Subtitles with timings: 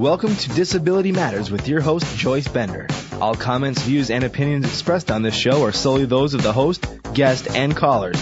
[0.00, 2.86] Welcome to Disability Matters with your host, Joyce Bender.
[3.20, 6.86] All comments, views, and opinions expressed on this show are solely those of the host,
[7.12, 8.16] guest, and callers.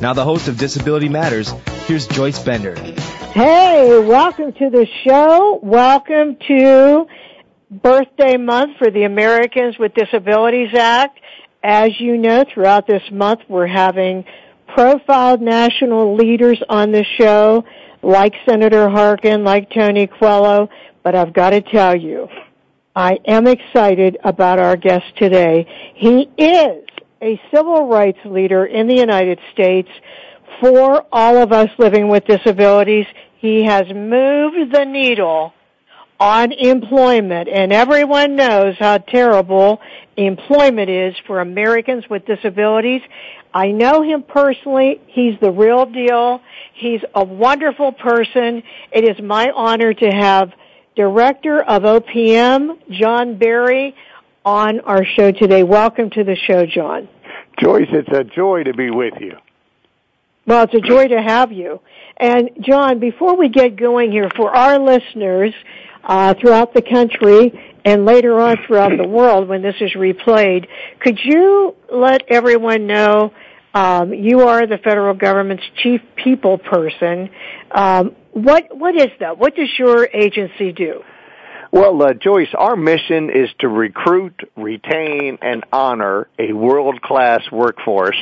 [0.00, 1.50] Now, the host of Disability Matters,
[1.88, 2.76] here's Joyce Bender.
[2.76, 5.58] Hey, welcome to the show.
[5.60, 7.08] Welcome to
[7.68, 11.18] birthday month for the Americans with Disabilities Act.
[11.64, 14.24] As you know, throughout this month, we're having
[14.72, 17.64] profiled national leaders on the show,
[18.04, 20.68] like Senator Harkin, like Tony Coelho,
[21.04, 22.26] but I've got to tell you,
[22.96, 25.66] I am excited about our guest today.
[25.94, 26.84] He is
[27.22, 29.88] a civil rights leader in the United States
[30.60, 33.06] for all of us living with disabilities.
[33.38, 35.52] He has moved the needle
[36.18, 39.80] on employment and everyone knows how terrible
[40.16, 43.02] employment is for Americans with disabilities.
[43.52, 45.00] I know him personally.
[45.08, 46.40] He's the real deal.
[46.74, 48.62] He's a wonderful person.
[48.92, 50.52] It is my honor to have
[50.96, 53.96] Director of OPM, John Berry,
[54.44, 55.64] on our show today.
[55.64, 57.08] Welcome to the show, John.
[57.60, 59.36] Joyce, it's a joy to be with you.
[60.46, 61.80] Well, it's a joy to have you.
[62.16, 65.52] And John, before we get going here, for our listeners
[66.04, 70.68] uh, throughout the country and later on throughout the world when this is replayed,
[71.00, 73.32] could you let everyone know
[73.74, 77.30] um, you are the federal government's chief people person?
[77.74, 79.36] Um, what what is that?
[79.36, 81.02] What does your agency do?
[81.72, 88.16] Well, uh, Joyce, our mission is to recruit, retain, and honor a world-class workforce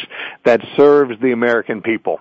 [0.47, 2.21] that serves the American people.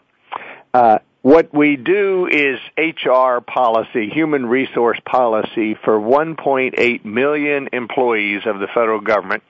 [0.73, 8.59] Uh, what we do is HR policy, human resource policy for 1.8 million employees of
[8.59, 9.43] the federal government.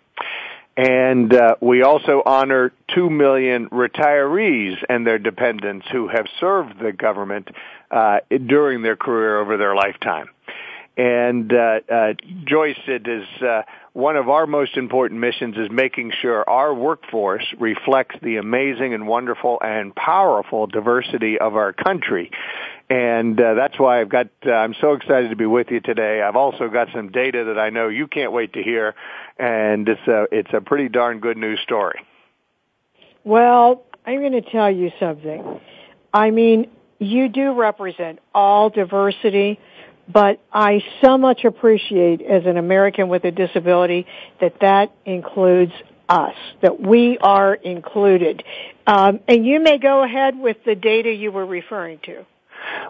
[0.78, 6.94] And uh, we also honor 2 million retirees and their dependents who have served the
[6.94, 7.50] government
[7.90, 10.30] uh, during their career over their lifetime.
[10.98, 12.14] And uh, uh,
[12.46, 17.46] Joyce, it is uh, one of our most important missions is making sure our workforce
[17.60, 22.32] reflects the amazing and wonderful and powerful diversity of our country.
[22.90, 26.22] And uh, that's why I've got, uh, I'm so excited to be with you today.
[26.22, 28.96] I've also got some data that I know you can't wait to hear,
[29.38, 32.00] and it's a, it's a pretty darn good news story.
[33.24, 35.60] Well, I'm going to tell you something.
[36.14, 39.60] I mean, you do represent all diversity,
[40.12, 44.06] but I so much appreciate as an American with a disability
[44.40, 45.74] that that includes
[46.10, 48.44] us, that we are included.
[48.86, 52.26] Um, and you may go ahead with the data you were referring to.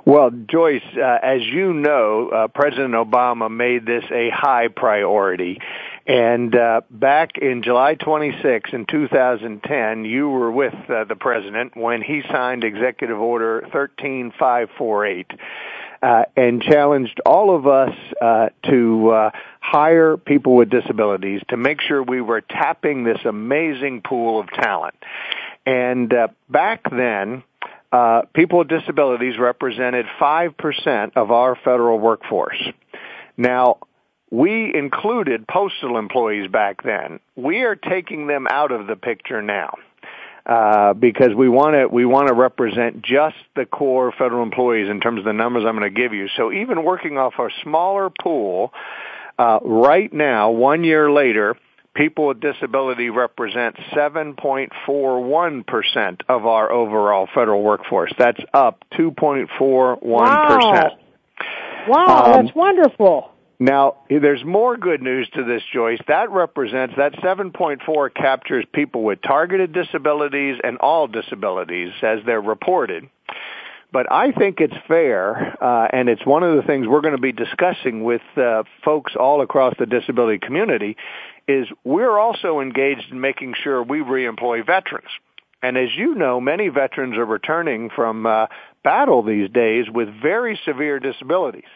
[0.05, 5.59] Well, Joyce, uh, as you know, uh, President Obama made this a high priority.
[6.07, 12.01] And uh, back in July 26 in 2010, you were with uh, the president when
[12.01, 15.27] he signed Executive Order 13548
[16.01, 21.79] uh, and challenged all of us uh, to uh, hire people with disabilities to make
[21.81, 24.95] sure we were tapping this amazing pool of talent.
[25.65, 27.43] And uh, back then,
[27.91, 32.61] uh, people with disabilities represented 5% of our federal workforce.
[33.37, 33.77] Now,
[34.31, 37.19] we included postal employees back then.
[37.35, 39.75] We are taking them out of the picture now.
[40.43, 44.99] Uh, because we want to we want to represent just the core federal employees in
[44.99, 46.29] terms of the numbers I'm going to give you.
[46.35, 48.73] So even working off a smaller pool,
[49.37, 51.55] uh, right now, one year later,
[51.93, 58.13] people with disability represent 7.41% of our overall federal workforce.
[58.17, 60.01] That's up 2.41%.
[60.01, 60.97] Wow,
[61.87, 63.31] wow um, that's wonderful.
[63.61, 65.99] Now, there's more good news to this, Joyce.
[66.07, 73.07] That represents, that 7.4 captures people with targeted disabilities and all disabilities as they're reported.
[73.93, 77.21] But I think it's fair, uh, and it's one of the things we're going to
[77.21, 80.97] be discussing with uh, folks all across the disability community,
[81.47, 85.09] is we're also engaged in making sure we reemploy veterans.
[85.61, 88.47] And as you know, many veterans are returning from uh,
[88.83, 91.69] battle these days with very severe disabilities.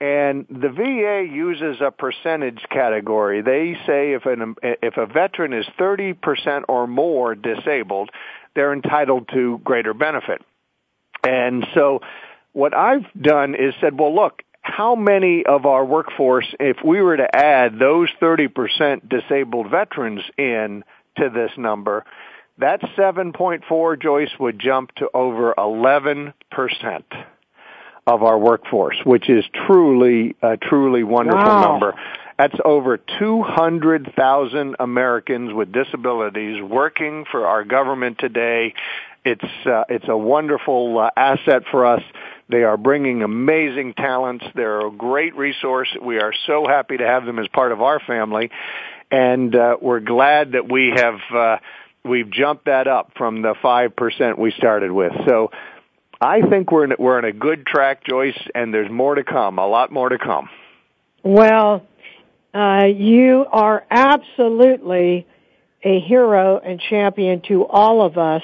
[0.00, 3.40] And the VA uses a percentage category.
[3.40, 8.10] They say if an if a veteran is 30% or more disabled,
[8.54, 10.42] they're entitled to greater benefit.
[11.24, 12.00] And so
[12.52, 17.16] what I've done is said, well look, how many of our workforce if we were
[17.16, 20.84] to add those 30% disabled veterans in
[21.16, 22.04] to this number,
[22.58, 26.34] that 7.4 Joyce would jump to over 11%
[28.06, 31.72] of our workforce, which is truly a truly wonderful wow.
[31.72, 31.94] number.
[32.38, 38.74] That's over 200,000 Americans with disabilities working for our government today.
[39.24, 42.02] It's uh, it's a wonderful uh, asset for us
[42.48, 44.44] They are bringing amazing talents.
[44.54, 45.88] They're a great resource.
[46.00, 48.50] We are so happy to have them as part of our family,
[49.10, 51.56] and uh, we're glad that we have uh,
[52.04, 55.12] we've jumped that up from the five percent we started with.
[55.26, 55.50] So.
[56.20, 59.58] I think we're in, we're in a good track, Joyce, and there's more to come,
[59.58, 60.48] a lot more to come.
[61.22, 61.86] Well,
[62.54, 65.26] uh, you are absolutely
[65.82, 68.42] a hero and champion to all of us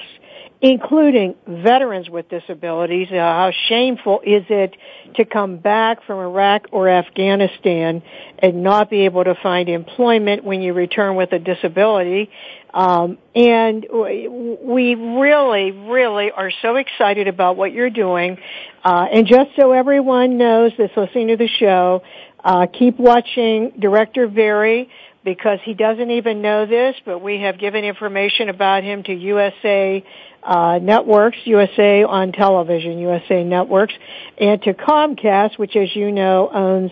[0.63, 3.09] including veterans with disabilities.
[3.11, 4.73] Uh, how shameful is it
[5.15, 8.01] to come back from Iraq or Afghanistan
[8.39, 12.29] and not be able to find employment when you return with a disability?
[12.73, 18.37] Um, and we really, really are so excited about what you're doing.
[18.85, 22.03] Uh, and just so everyone knows that's listening to the show,
[22.41, 24.89] uh, keep watching Director Berry
[25.25, 30.03] because he doesn't even know this, but we have given information about him to USA
[30.45, 33.93] uh, networks, USA on television, USA networks,
[34.37, 36.91] and to Comcast, which as you know owns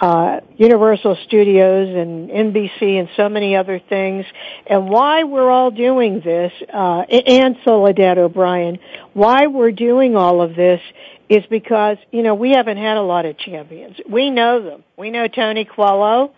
[0.00, 4.24] uh, Universal Studios and NBC and so many other things.
[4.66, 8.78] And why we're all doing this, uh, and Soledad O'Brien,
[9.12, 10.80] why we're doing all of this
[11.28, 13.96] is because, you know, we haven't had a lot of champions.
[14.08, 14.84] We know them.
[14.96, 16.32] We know Tony Coelho.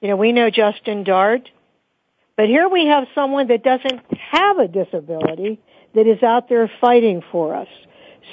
[0.00, 1.48] You know, we know Justin Dart.
[2.36, 4.00] But here we have someone that doesn't
[4.30, 5.58] have a disability
[5.98, 7.66] that is out there fighting for us.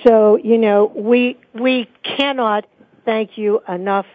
[0.06, 2.67] So, you know, we, we cannot
[3.06, 4.06] thank you enough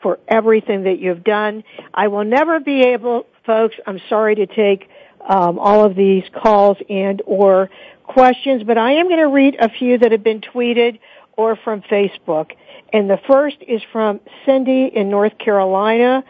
[0.00, 1.64] for everything that you've done.
[1.92, 4.88] I will never be able, folks, I'm sorry to take
[5.28, 7.68] um, all of these calls and or
[8.04, 11.00] questions, but I am going to read a few that have been tweeted
[11.36, 12.52] or from Facebook.
[12.92, 16.22] And the first is from Cindy in North Carolina.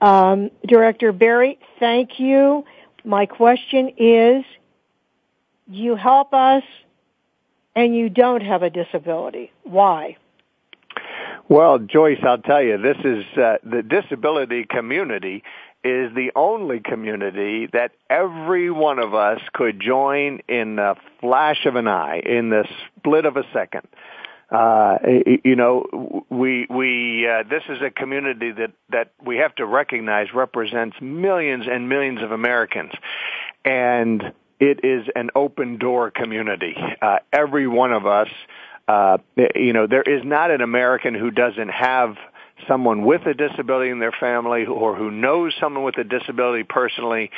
[0.00, 2.64] Um, Director Berry, thank you.
[3.04, 4.44] My question is,
[5.68, 6.62] you help us
[7.76, 9.52] and you don't have a disability.
[9.64, 10.16] Why?
[11.48, 15.42] Well, Joyce, I'll tell you, this is uh, the disability community
[15.84, 21.76] is the only community that every one of us could join in the flash of
[21.76, 23.86] an eye, in the split of a second.
[24.50, 24.98] Uh,
[25.44, 30.32] you know, we we uh, this is a community that that we have to recognize
[30.34, 32.92] represents millions and millions of Americans,
[33.64, 36.76] and it is an open door community.
[37.00, 38.28] Uh, every one of us,
[38.86, 39.18] uh,
[39.54, 42.16] you know, there is not an American who doesn't have
[42.66, 47.30] someone with a disability in their family or who knows someone with a disability personally,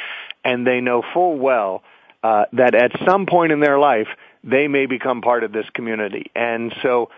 [0.45, 1.83] and they know full well
[2.23, 4.09] uh, that at some point in their life
[4.43, 6.31] they may become part of this community.
[6.35, 7.11] And so,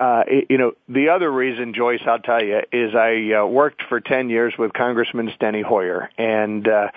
[0.00, 4.00] uh, you know, the other reason, Joyce, I'll tell you, is I uh, worked for
[4.00, 6.10] 10 years with Congressman Steny Hoyer.
[6.18, 6.88] And uh,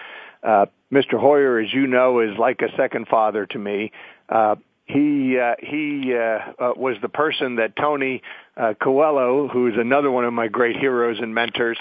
[0.43, 1.19] uh, Mr.
[1.19, 3.91] Hoyer, as you know, is like a second father to me.
[4.29, 4.55] Uh,
[4.87, 8.21] he uh, he uh, uh, was the person that Tony
[8.55, 11.77] uh, Coelho, who's another one of my great heroes and mentors,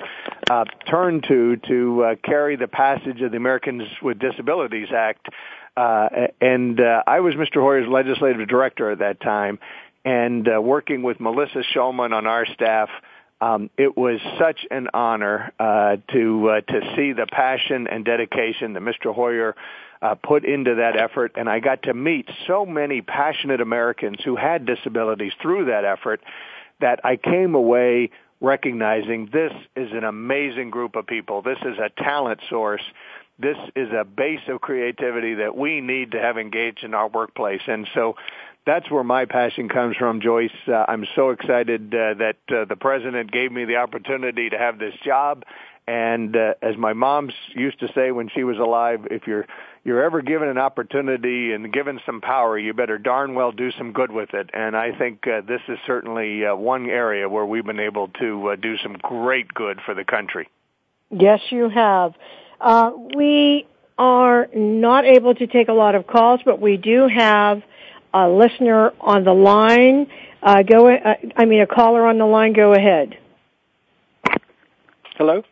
[0.51, 5.29] uh, turned to to uh, carry the passage of the Americans with Disabilities Act.
[5.77, 6.09] Uh,
[6.41, 7.61] and uh, I was Mr.
[7.61, 9.61] Hoyer's legislative director at that time,
[10.05, 12.89] and uh, working with Melissa Shulman on our staff.
[12.89, 13.03] Uh,
[13.41, 18.73] um, it was such an honor uh, to uh, to see the passion and dedication
[18.73, 19.15] that Mr.
[19.15, 19.55] Hoyer
[20.01, 24.37] uh, put into that effort, and I got to meet so many passionate Americans who
[24.37, 26.21] had disabilities through that effort
[26.81, 28.11] that I came away
[28.41, 31.43] recognizing this is an amazing group of people.
[31.43, 32.83] This is a talent source.
[33.39, 37.63] This is a base of creativity that we need to have engaged in our workplace.
[37.67, 38.17] And so
[38.67, 40.51] that's where my passion comes from, Joyce.
[40.67, 44.79] Uh, I'm so excited uh, that uh, the president gave me the opportunity to have
[44.79, 45.45] this job.
[45.87, 49.47] And uh, as my mom used to say when she was alive, if you're
[49.85, 53.93] you're ever given an opportunity and given some power, you better darn well do some
[53.93, 54.51] good with it.
[54.53, 58.49] And I think uh, this is certainly uh, one area where we've been able to
[58.49, 60.49] uh, do some great good for the country.
[61.13, 62.15] Yes, you have.
[62.61, 67.63] Uh, we are not able to take a lot of calls, but we do have
[68.25, 70.07] a listener on the line.
[70.43, 70.89] Uh, go.
[70.89, 72.53] Uh, I mean, a caller on the line.
[72.53, 73.17] Go ahead.
[75.17, 75.43] Hello.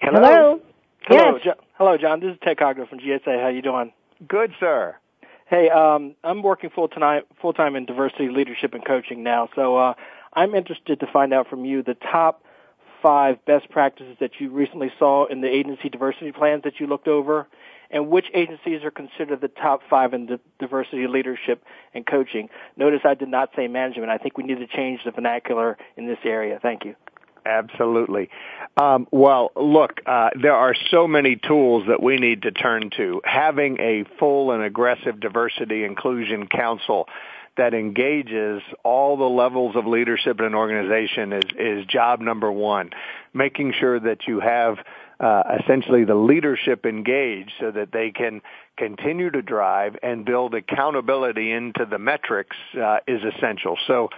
[0.00, 0.20] Hello.
[0.20, 0.60] Hello.
[1.06, 1.36] Hello.
[1.36, 1.44] Yes.
[1.44, 2.20] Jo- Hello, John.
[2.20, 3.40] This is Ted Cogner from GSA.
[3.40, 3.92] How you doing?
[4.26, 4.96] Good, sir.
[5.46, 9.48] Hey, um, I'm working full time full time in diversity leadership and coaching now.
[9.54, 9.94] So uh,
[10.32, 12.42] I'm interested to find out from you the top
[13.02, 17.08] five best practices that you recently saw in the agency diversity plans that you looked
[17.08, 17.46] over,
[17.90, 21.62] and which agencies are considered the top five in diversity leadership
[21.94, 22.48] and coaching.
[22.76, 24.10] Notice I did not say management.
[24.10, 26.58] I think we need to change the vernacular in this area.
[26.60, 26.94] Thank you.
[27.46, 28.30] Absolutely.
[28.76, 33.20] Um, well, look, uh, there are so many tools that we need to turn to.
[33.24, 37.06] Having a full and aggressive diversity inclusion council
[37.56, 42.90] that engages all the levels of leadership in an organization is, is job number one.
[43.32, 44.78] Making sure that you have
[45.20, 48.40] uh, essentially the leadership engaged so that they can
[48.76, 53.76] continue to drive and build accountability into the metrics uh, is essential.
[53.86, 54.08] So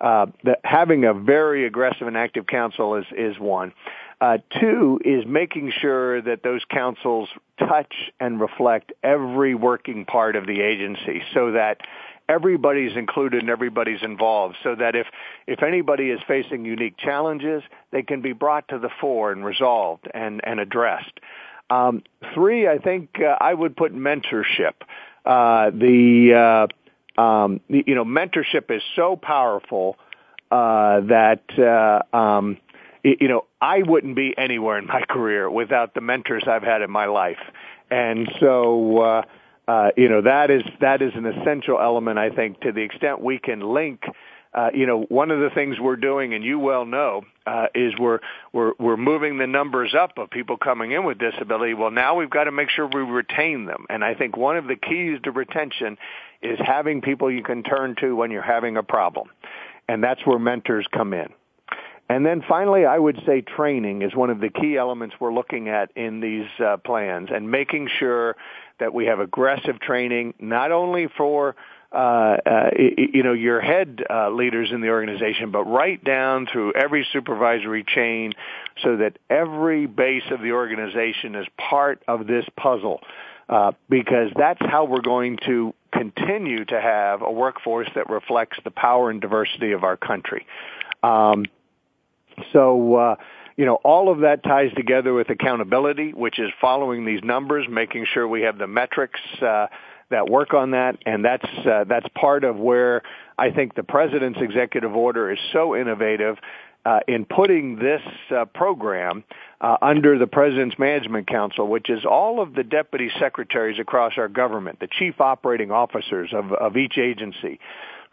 [0.00, 3.72] uh, the, having a very aggressive and active council is, is one.
[4.18, 10.46] Uh, two is making sure that those councils touch and reflect every working part of
[10.46, 11.80] the agency so that
[12.28, 15.06] everybody's included and everybody's involved so that if,
[15.46, 20.08] if anybody is facing unique challenges, they can be brought to the fore and resolved
[20.12, 21.20] and, and addressed.
[21.70, 22.02] Um,
[22.34, 24.74] three, I think uh, I would put mentorship.
[25.24, 26.68] Uh, the,
[27.18, 29.96] uh, um, you know, mentorship is so powerful
[30.50, 32.58] uh, that uh, um,
[33.02, 36.90] you know I wouldn't be anywhere in my career without the mentors I've had in
[36.90, 37.40] my life,
[37.90, 39.24] and so
[39.68, 42.18] uh, you know that is that is an essential element.
[42.18, 44.02] I think to the extent we can link.
[44.54, 47.92] Uh, you know, one of the things we're doing, and you well know, uh, is
[47.98, 48.20] we're
[48.54, 51.74] we're we're moving the numbers up of people coming in with disability.
[51.74, 54.66] Well, now we've got to make sure we retain them, and I think one of
[54.66, 55.98] the keys to retention
[56.40, 59.28] is having people you can turn to when you're having a problem,
[59.88, 61.28] and that's where mentors come in.
[62.08, 65.68] And then finally, I would say training is one of the key elements we're looking
[65.68, 68.36] at in these uh, plans and making sure
[68.78, 71.56] that we have aggressive training, not only for
[71.92, 71.96] uh,
[72.44, 77.06] uh, you know your head uh, leaders in the organization, but right down through every
[77.12, 78.32] supervisory chain,
[78.82, 83.00] so that every base of the organization is part of this puzzle.
[83.48, 88.72] Uh, because that's how we're going to continue to have a workforce that reflects the
[88.72, 90.44] power and diversity of our country.
[91.04, 91.44] Um,
[92.52, 93.16] so, uh,
[93.56, 98.06] you know, all of that ties together with accountability, which is following these numbers, making
[98.12, 99.66] sure we have the metrics uh,
[100.10, 103.02] that work on that, and that's uh, that's part of where
[103.38, 106.36] I think the president's executive order is so innovative
[106.84, 109.24] uh, in putting this uh, program
[109.60, 114.28] uh, under the President's Management Council, which is all of the deputy secretaries across our
[114.28, 117.58] government, the chief operating officers of, of each agency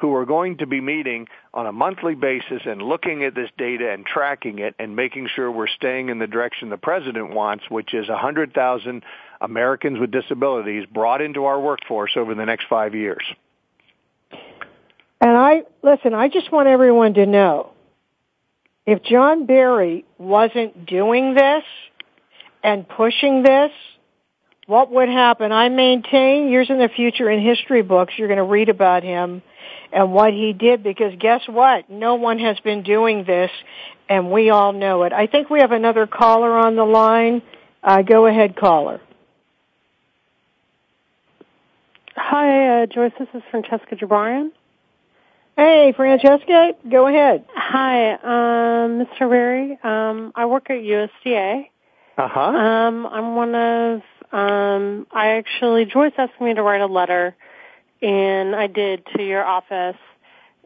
[0.03, 3.89] who are going to be meeting on a monthly basis and looking at this data
[3.89, 7.93] and tracking it and making sure we're staying in the direction the president wants, which
[7.93, 9.01] is 100,000
[9.39, 13.23] Americans with disabilities brought into our workforce over the next five years.
[15.21, 17.71] And I, listen, I just want everyone to know,
[18.85, 21.63] if John Berry wasn't doing this
[22.61, 23.71] and pushing this,
[24.65, 25.51] what would happen?
[25.51, 29.41] I maintain years in the future in history books, you're going to read about him
[29.91, 31.89] and what he did because guess what?
[31.89, 33.51] No one has been doing this
[34.09, 35.13] and we all know it.
[35.13, 37.41] I think we have another caller on the line.
[37.83, 39.01] Uh, go ahead, caller.
[42.15, 43.11] Hi, uh, Joyce.
[43.19, 44.51] This is Francesca Jabrian.
[45.57, 47.45] Hey, Francesca, go ahead.
[47.53, 49.29] Hi, um, Mr.
[49.29, 49.77] Berry.
[49.83, 51.65] Um, I work at USDA.
[52.17, 52.41] Uh huh.
[52.41, 54.01] Um, I'm one of.
[54.33, 57.35] Um, I actually Joyce asked me to write a letter
[58.01, 59.97] and I did to your office.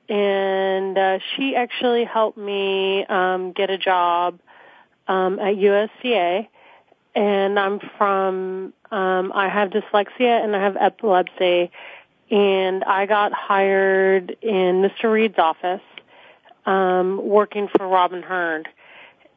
[0.09, 4.39] And uh, she actually helped me um, get a job
[5.07, 6.47] um, at USDA.
[7.13, 11.71] And I'm from, um, I have dyslexia and I have epilepsy.
[12.31, 15.11] And I got hired in Mr.
[15.11, 15.81] Reed's office,
[16.65, 18.67] um, working for Robin Heard.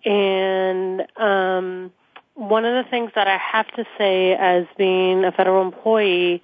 [0.04, 1.92] And um,
[2.40, 6.42] one of the things that I have to say as being a federal employee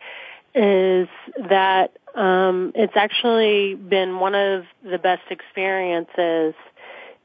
[0.54, 1.08] is
[1.48, 6.54] that um, it's actually been one of the best experiences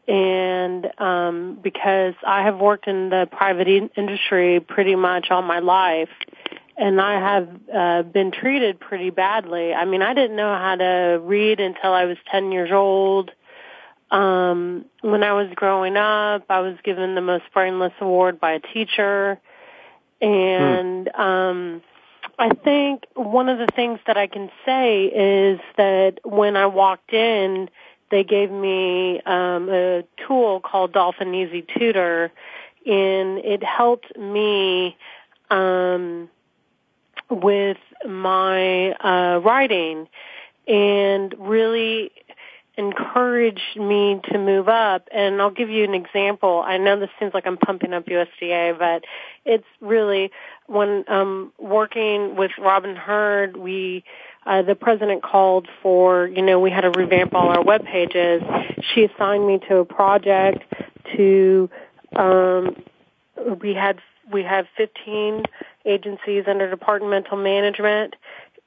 [0.08, 5.60] and um, because I have worked in the private in- industry pretty much all my
[5.60, 6.10] life,
[6.78, 9.74] and I have uh, been treated pretty badly.
[9.74, 13.32] I mean, I didn't know how to read until I was 10 years old.
[14.12, 18.60] Um, when I was growing up, I was given the most brainless award by a
[18.60, 19.40] teacher,
[20.22, 21.22] and hmm.
[21.22, 21.82] um,
[22.38, 27.14] I think one of the things that I can say is that when I walked
[27.14, 27.70] in,
[28.10, 32.32] they gave me um, a tool called Dolphin Easy Tutor,
[32.86, 34.98] and it helped me
[35.50, 36.30] um,
[37.30, 40.08] with my uh, writing
[40.68, 42.12] and really
[42.78, 45.08] encouraged me to move up.
[45.14, 46.64] And I'll give you an example.
[46.66, 49.04] I know this seems like I'm pumping up USDA, but
[49.46, 50.32] it's really
[50.68, 54.04] when um working with Robin Heard, we
[54.46, 58.42] uh, the president called for, you know, we had to revamp all our web pages.
[58.94, 60.64] She assigned me to a project
[61.16, 61.70] to,
[62.16, 62.76] um,
[63.62, 64.00] we had,
[64.32, 65.44] we have 15
[65.86, 68.16] agencies under departmental management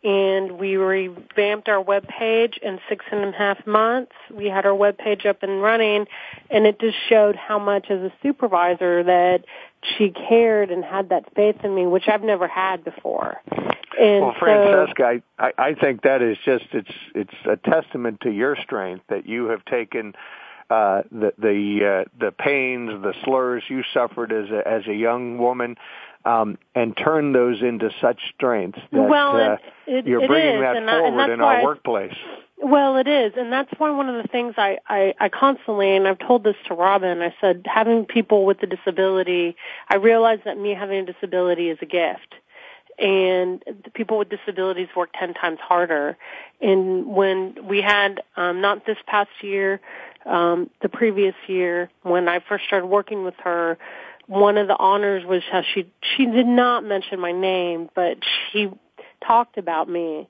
[0.04, 4.12] and we revamped our web page in six and a half months.
[4.30, 6.06] We had our web page up and running,
[6.50, 9.44] and it just showed how much as a supervisor that
[9.82, 13.40] she cared and had that faith in me, which I've never had before.
[13.98, 18.30] And well, Francesca, so, I, I think that is just it's it's a testament to
[18.30, 20.14] your strength that you have taken
[20.70, 25.38] uh, the the uh, the pains, the slurs you suffered as a as a young
[25.38, 25.76] woman,
[26.24, 29.56] um, and turn those into such strengths that well, uh,
[29.86, 32.14] it, you're it bringing is, that and forward I, and in our I, workplace.
[32.56, 36.08] Well, it is, and that's one one of the things I, I I constantly, and
[36.08, 37.20] I've told this to Robin.
[37.20, 39.56] I said having people with a disability,
[39.88, 42.34] I realize that me having a disability is a gift,
[42.98, 43.62] and
[43.94, 46.16] people with disabilities work ten times harder.
[46.60, 49.80] And when we had um, not this past year,
[50.26, 53.78] um, the previous year when I first started working with her,
[54.26, 58.18] one of the honors was how she she did not mention my name, but
[58.50, 58.70] she
[59.26, 60.28] talked about me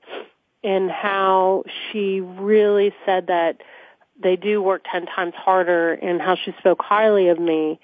[0.63, 3.61] and how she really said that
[4.21, 7.79] they do work ten times harder and how she spoke highly of me.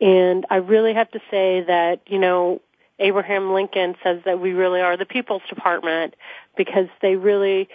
[0.00, 2.60] And I really have to say that, you know,
[2.98, 6.14] Abraham Lincoln says that we really are the people's department
[6.56, 7.68] because they really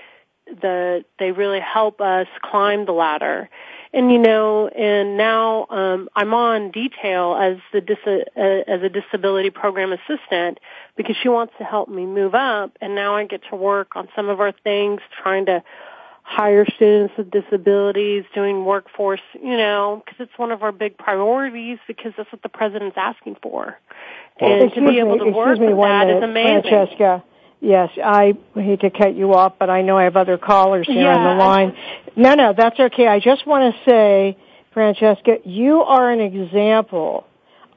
[0.48, 3.50] the they really help us climb the ladder.
[3.94, 8.90] And you know, and now um, I'm on detail as the dis- uh, as a
[8.90, 10.60] disability program assistant
[10.96, 14.08] because she wants to help me move up, and now I get to work on
[14.16, 15.64] some of our things, trying to
[16.32, 21.78] hire students with disabilities, doing workforce, you know, because it's one of our big priorities
[21.88, 23.78] because that's what the president's asking for.
[24.40, 26.62] Well, and to be able me, to work me with that minute, is amazing.
[26.70, 27.24] Francesca.
[27.60, 31.04] Yes, I hate to cut you off, but I know I have other callers here
[31.04, 31.16] yeah.
[31.16, 31.78] on the line.
[32.16, 33.08] No, no, that's okay.
[33.08, 34.38] I just want to say,
[34.74, 37.28] Francesca, you are an example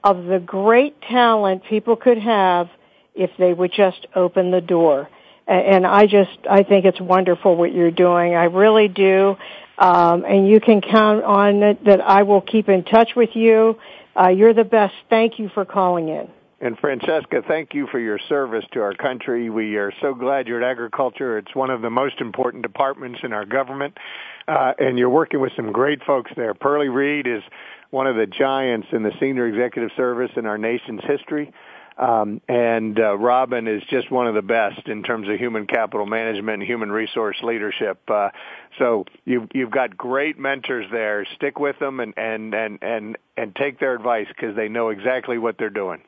[0.02, 2.70] of the great talent people could have
[3.14, 5.10] if they would just open the door.
[5.46, 8.34] And I just, I think it's wonderful what you're doing.
[8.34, 9.36] I really do.
[9.76, 13.78] Um, and you can count on it that I will keep in touch with you.
[14.18, 14.94] Uh, you're the best.
[15.10, 16.28] Thank you for calling in.
[16.60, 19.50] And Francesca, thank you for your service to our country.
[19.50, 21.36] We are so glad you're at agriculture.
[21.36, 23.98] It's one of the most important departments in our government.
[24.46, 26.54] Uh, and you're working with some great folks there.
[26.54, 27.42] Pearlie Reed is
[27.90, 31.52] one of the giants in the senior executive service in our nation's history.
[31.96, 36.06] Um, and uh, Robin is just one of the best in terms of human capital
[36.06, 37.98] management and human resource leadership.
[38.08, 38.30] Uh,
[38.78, 41.24] so you've you've got great mentors there.
[41.36, 45.38] Stick with them and and and and and take their advice because they know exactly
[45.38, 46.02] what they're doing.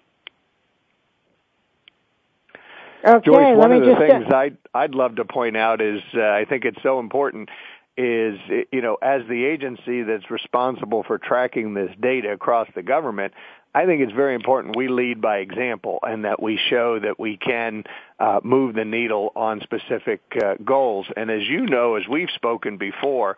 [3.05, 6.21] Okay, Joyce, one of the just, things I'd I'd love to point out is uh,
[6.21, 7.49] I think it's so important
[7.97, 8.39] is
[8.73, 13.33] you know as the agency that's responsible for tracking this data across the government
[13.75, 17.37] I think it's very important we lead by example and that we show that we
[17.37, 17.85] can
[18.19, 22.77] uh, move the needle on specific uh, goals and as you know as we've spoken
[22.77, 23.37] before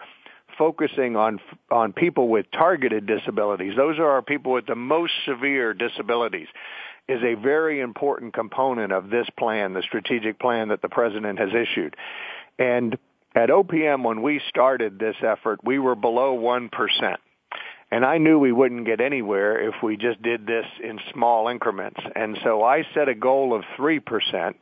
[0.57, 1.39] focusing on
[1.71, 6.49] on people with targeted disabilities those are our people with the most severe disabilities
[7.09, 11.49] is a very important component of this plan, the strategic plan that the president has
[11.55, 11.97] issued.
[12.59, 12.99] And
[13.35, 17.17] at OPM, when we started this effort, we were below 1%.
[17.91, 22.01] And I knew we wouldn't get anywhere if we just did this in small increments.
[22.15, 24.55] And so I set a goal of 3%.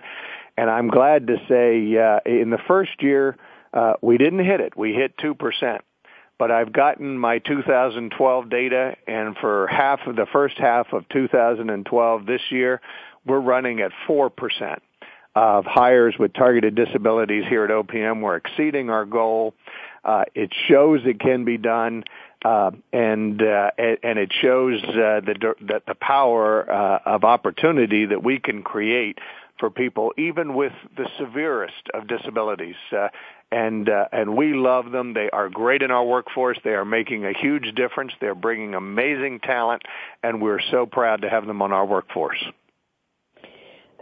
[0.56, 3.36] And I'm glad to say uh, in the first year,
[3.74, 4.76] uh, we didn't hit it.
[4.76, 5.80] We hit 2%
[6.38, 12.26] but I've gotten my 2012 data, and for half of the first half of 2012
[12.26, 12.80] this year,
[13.24, 14.30] we're running at 4%
[15.36, 18.22] of hires with targeted disabilities here at OPM.
[18.22, 19.52] We're exceeding our goal.
[20.02, 22.04] Uh, it shows it can be done.
[22.44, 28.22] Uh, and uh, and it shows uh, the the, the power uh, of opportunity that
[28.22, 29.18] we can create
[29.58, 32.76] for people, even with the severest of disabilities.
[32.92, 33.08] Uh,
[33.50, 35.14] and uh, and we love them.
[35.14, 36.58] They are great in our workforce.
[36.62, 38.12] They are making a huge difference.
[38.20, 39.82] They're bringing amazing talent,
[40.22, 42.44] and we're so proud to have them on our workforce.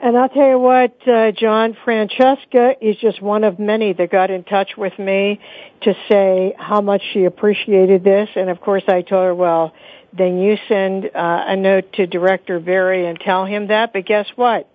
[0.03, 4.31] And I'll tell you what, uh, John, Francesca is just one of many that got
[4.31, 5.41] in touch with me
[5.83, 8.29] to say how much she appreciated this.
[8.37, 9.73] And of course I told her, well,
[10.13, 13.93] then you send uh, a note to Director Berry and tell him that.
[13.93, 14.69] But guess what?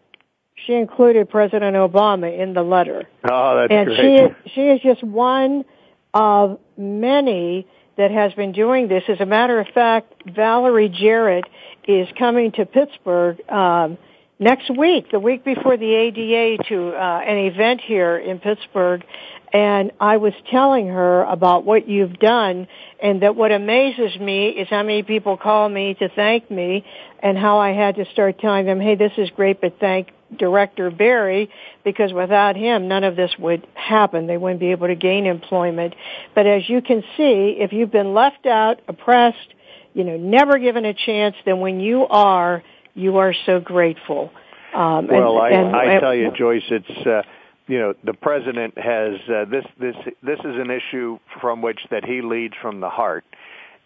[0.65, 3.08] she included President Obama in the letter.
[3.23, 3.99] Oh, that's and great.
[3.99, 5.65] she is, she is just one
[6.13, 9.03] of many that has been doing this.
[9.08, 11.45] As a matter of fact, Valerie Jarrett
[11.88, 13.97] is coming to Pittsburgh um,
[14.39, 19.04] next week, the week before the ADA, to uh, an event here in Pittsburgh,
[19.52, 22.67] And I was telling her about what you've done
[23.02, 26.86] and that what amazes me is how many people call me to thank me
[27.21, 30.91] and how I had to start telling them, hey, this is great, but thank Director
[30.91, 31.49] Berry
[31.84, 34.28] because without him, none of this would happen.
[34.28, 35.95] They wouldn't be able to gain employment.
[36.36, 39.54] But as you can see, if you've been left out, oppressed,
[39.95, 42.63] you know, never given a chance, then when you are,
[42.95, 44.32] you are so grateful.
[44.73, 47.23] Um, well, and, I, and, I tell you, Joyce, it's uh,
[47.67, 52.06] you know the president has uh, this this this is an issue from which that
[52.06, 53.25] he leads from the heart,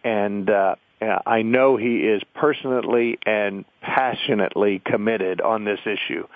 [0.04, 0.76] and uh,
[1.26, 6.28] I know he is personally and passionately committed on this issue.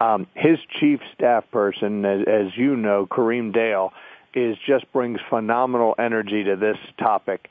[0.00, 3.92] Um, his chief staff person, as, as you know, Kareem Dale,
[4.34, 7.48] is just brings phenomenal energy to this topic,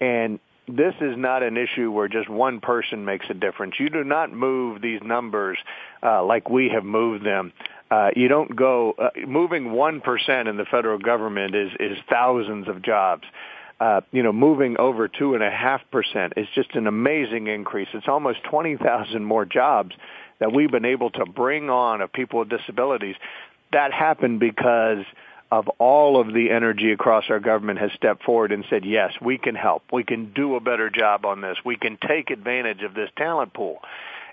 [0.00, 0.38] and
[0.76, 3.74] this is not an issue where just one person makes a difference.
[3.78, 5.58] You do not move these numbers
[6.02, 7.52] uh, like we have moved them.
[7.90, 12.68] Uh, you don't go uh, moving one percent in the federal government is is thousands
[12.68, 13.24] of jobs.
[13.80, 17.88] Uh, you know, moving over two and a half percent is just an amazing increase.
[17.94, 19.94] It's almost twenty thousand more jobs
[20.38, 23.16] that we've been able to bring on of people with disabilities.
[23.72, 25.04] That happened because
[25.50, 29.36] of all of the energy across our government has stepped forward and said, yes, we
[29.36, 29.82] can help.
[29.92, 31.56] We can do a better job on this.
[31.64, 33.80] We can take advantage of this talent pool.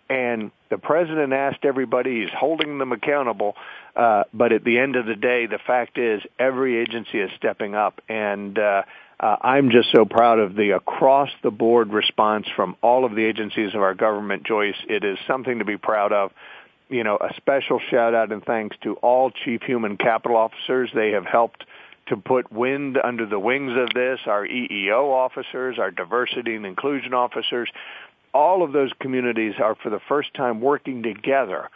[0.09, 3.55] And the president asked everybody, he's holding them accountable.
[3.95, 7.75] Uh, but at the end of the day, the fact is every agency is stepping
[7.75, 7.99] up.
[8.07, 8.83] And, uh,
[9.19, 13.25] uh, I'm just so proud of the across the board response from all of the
[13.25, 14.75] agencies of our government, Joyce.
[14.87, 16.31] It is something to be proud of
[16.89, 20.89] you know, a special shout out and thanks to all chief human capital officers.
[20.93, 21.63] They have helped
[22.07, 27.13] to put wind under the wings of this, our EEO officers, our diversity and inclusion
[27.13, 27.69] officers.
[28.33, 31.69] All of those communities are for the first time working together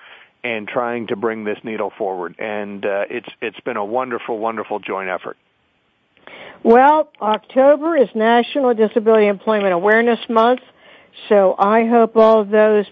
[0.44, 2.36] and trying to bring this needle forward.
[2.40, 5.38] And uh, it's it's been a wonderful, wonderful joint effort.
[6.64, 10.62] Well, October is National Disability Employment Awareness Month,
[11.28, 12.86] so I hope all of those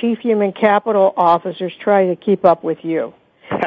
[0.00, 3.14] chief human capital officers try to keep up with you.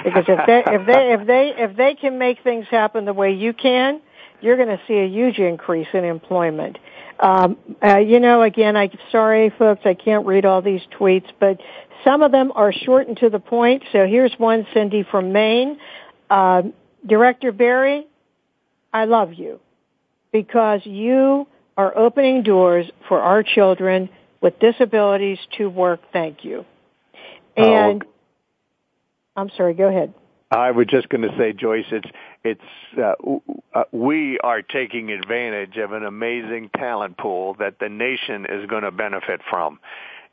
[0.04, 3.34] Because if they if they if they if they can make things happen the way
[3.34, 4.02] you can,
[4.42, 6.78] you're going to see a huge increase in employment.
[7.20, 11.62] Um, uh, you know, again, I'm sorry, folks, I can't read all these tweets, but
[12.04, 13.84] some of them are short and to the point.
[13.92, 15.78] So here's one, Cindy from Maine.
[16.30, 16.64] Uh,
[17.06, 18.08] Director Berry,
[18.92, 19.60] I love you
[20.32, 24.10] because you are opening doors for our children
[24.46, 26.02] with disabilities to work.
[26.14, 26.66] Thank you.
[27.58, 28.06] Oh, and uh,
[29.36, 30.14] I'm sorry, go ahead.
[30.52, 32.08] I was just going to say, Joyce, it's
[32.44, 32.62] it's
[32.96, 33.14] uh,
[33.74, 38.84] uh, we are taking advantage of an amazing talent pool that the nation is going
[38.84, 39.80] to benefit from,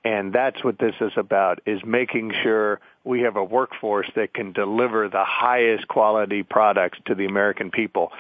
[0.05, 4.53] and that's what this is about: is making sure we have a workforce that can
[4.53, 8.13] deliver the highest quality products to the American people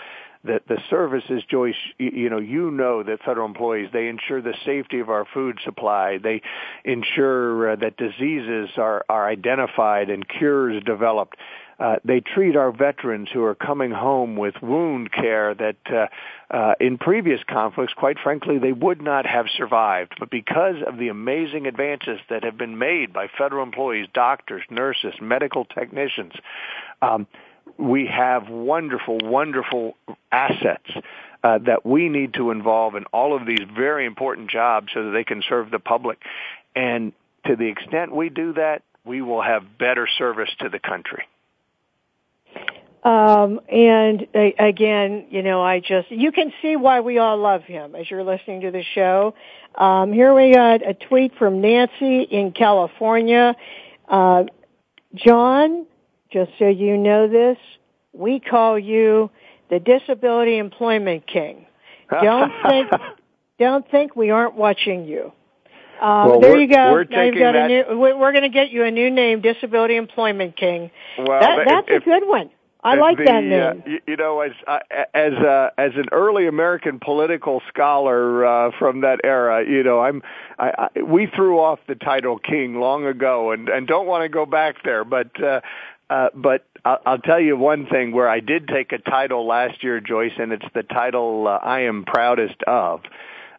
[0.45, 4.99] that the services, Joyce, you know, you know that federal employees, they ensure the safety
[4.99, 6.19] of our food supply.
[6.19, 6.43] They
[6.85, 11.37] ensure uh, that diseases are, are identified and cures developed.
[11.79, 16.07] Uh, they treat our veterans who are coming home with wound care that uh,
[16.55, 20.15] uh, in previous conflicts, quite frankly, they would not have survived.
[20.19, 25.15] But because of the amazing advances that have been made by federal employees, doctors, nurses,
[25.21, 26.35] medical technicians,
[27.01, 27.27] um,
[27.79, 29.97] we have wonderful, wonderful
[30.33, 30.91] assets
[31.45, 35.11] uh, that we need to involve in all of these very important jobs so that
[35.11, 36.19] they can serve the public.
[36.75, 37.13] And
[37.47, 41.25] to the extent we do that, we will have better service to the country.
[43.03, 47.65] Um, and uh, again, you know, I just, you can see why we all love
[47.65, 49.35] him as you're listening to the show.
[49.75, 53.57] Um, here we got a tweet from Nancy in California.
[54.09, 54.45] Uh,
[55.17, 55.87] John,
[56.31, 57.59] just so you know this,
[58.13, 59.31] we call you
[59.73, 61.67] the Disability Employment King.
[62.11, 62.91] Don't think,
[63.59, 65.33] don't think we aren't watching you.
[66.01, 66.93] Um, well, there you go.
[66.93, 67.71] We're now you've got that...
[67.71, 70.91] a new, we're going to get you a new name, Disability Employment King.
[71.17, 72.51] Well, that, that's if, a good one.
[72.85, 73.83] I like the, that name.
[73.87, 74.81] Uh, you, you know, as uh,
[75.15, 80.23] as uh, as an early American political scholar uh, from that era, you know, I'm
[80.59, 84.29] I, I, we threw off the title king long ago, and and don't want to
[84.29, 85.05] go back there.
[85.05, 85.61] But uh,
[86.11, 89.83] uh, but I'll, I'll tell you one thing where I did take a title last
[89.83, 93.03] year, Joyce, and it's the title uh, I am proudest of.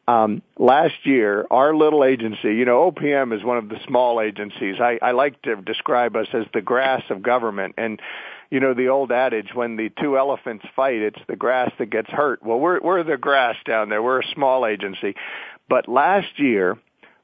[0.05, 4.75] Um, last year, our little agency, you know, OPM is one of the small agencies.
[4.79, 7.75] I, I like to describe us as the grass of government.
[7.77, 8.01] And,
[8.49, 12.09] you know, the old adage, when the two elephants fight, it's the grass that gets
[12.09, 12.43] hurt.
[12.43, 14.03] Well, we're, we're the grass down there.
[14.03, 15.15] We're a small agency.
[15.69, 16.77] But last year,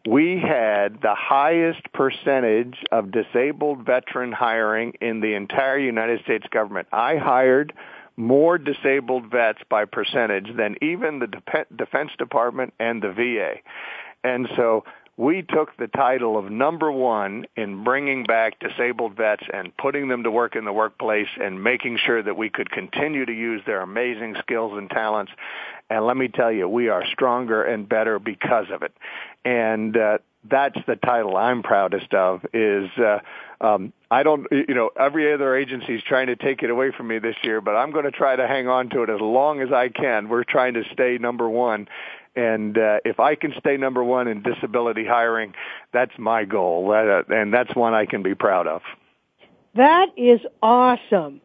[0.07, 6.87] we had the highest percentage of disabled veteran hiring in the entire United States government.
[6.91, 7.73] I hired
[8.15, 11.27] more disabled vets by percentage than even the
[11.75, 13.55] Defense Department and the VA.
[14.23, 14.83] And so
[15.19, 20.23] we took the title of number one in bringing back disabled vets and putting them
[20.23, 23.81] to work in the workplace and making sure that we could continue to use their
[23.81, 25.33] amazing skills and talents.
[25.89, 28.93] And let me tell you, we are stronger and better because of it.
[29.43, 33.19] And uh, that's the title I'm proudest of is uh,
[33.59, 37.07] um, I don't you know every other agency is trying to take it away from
[37.09, 39.59] me this year, but I'm going to try to hang on to it as long
[39.59, 40.29] as I can.
[40.29, 41.89] We're trying to stay number one,
[42.35, 45.53] and uh, if I can stay number one in disability hiring,
[45.93, 48.81] that's my goal, uh, and that's one I can be proud of.
[49.75, 51.41] That is awesome.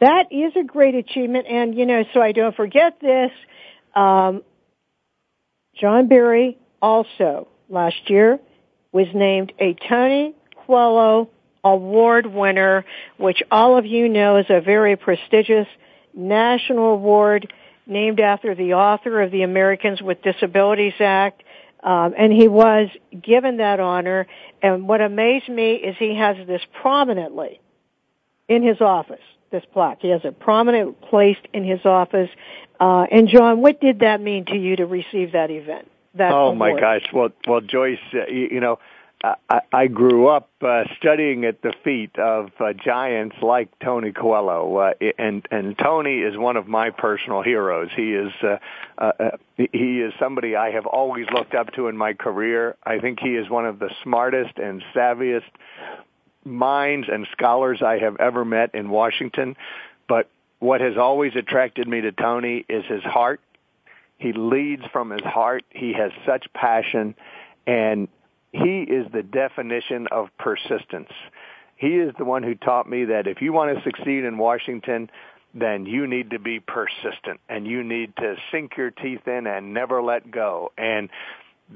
[0.00, 3.30] That is a great achievement, and you know, so I don't forget this.
[3.94, 4.42] Um,
[5.80, 8.38] John Berry also last year
[8.92, 10.34] was named a Tony
[10.66, 11.30] Coelho
[11.64, 12.84] Award winner,
[13.16, 15.66] which all of you know is a very prestigious
[16.12, 17.52] national award
[17.86, 21.42] named after the author of the Americans with Disabilities Act.
[21.82, 22.88] Um, and he was
[23.20, 24.26] given that honor.
[24.62, 27.60] And what amazed me is he has this prominently
[28.48, 29.20] in his office,
[29.50, 29.98] this plaque.
[30.00, 32.30] He has it prominent placed in his office.
[32.80, 35.90] Uh, and John, what did that mean to you to receive that event?
[36.14, 36.58] That oh award?
[36.58, 37.02] my gosh!
[37.12, 38.78] Well, well, Joyce, uh, you, you know,
[39.48, 44.76] I, I grew up uh, studying at the feet of uh, giants like Tony Coelho,
[44.76, 47.88] uh, and and Tony is one of my personal heroes.
[47.94, 48.56] He is uh,
[48.98, 52.76] uh, uh, he is somebody I have always looked up to in my career.
[52.84, 55.50] I think he is one of the smartest and savviest
[56.44, 59.56] minds and scholars I have ever met in Washington.
[60.06, 63.40] But what has always attracted me to Tony is his heart.
[64.18, 65.64] He leads from his heart.
[65.70, 67.14] He has such passion
[67.66, 68.08] and
[68.54, 71.10] he is the definition of persistence.
[71.76, 75.10] He is the one who taught me that if you want to succeed in Washington,
[75.54, 79.74] then you need to be persistent and you need to sink your teeth in and
[79.74, 80.72] never let go.
[80.78, 81.10] And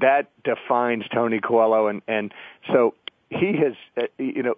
[0.00, 1.88] that defines Tony Coelho.
[1.88, 2.32] And, and
[2.72, 2.94] so
[3.28, 4.54] he has, uh, you know,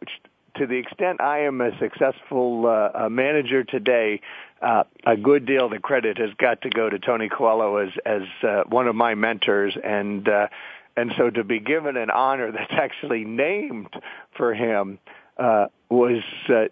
[0.56, 4.20] to the extent I am a successful uh, manager today,
[4.60, 7.90] uh, a good deal of the credit has got to go to Tony Coelho as
[8.04, 10.48] as uh, one of my mentors, and uh,
[10.96, 13.88] and so to be given an honor that's actually named
[14.36, 14.98] for him
[15.38, 16.64] uh, was uh,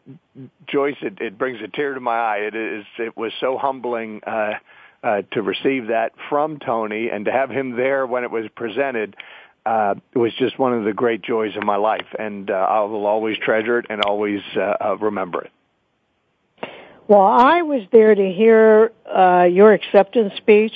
[0.67, 0.97] Joyce.
[1.01, 2.39] It, it brings a tear to my eye.
[2.39, 2.85] It is.
[2.99, 4.53] It was so humbling uh,
[5.03, 9.17] uh, to receive that from Tony and to have him there when it was presented.
[9.67, 13.05] Uh, was just one of the great joys of my life, and uh, I will
[13.05, 15.51] always treasure it and always uh, uh, remember it.
[17.07, 20.73] Well, I was there to hear uh, your acceptance speech.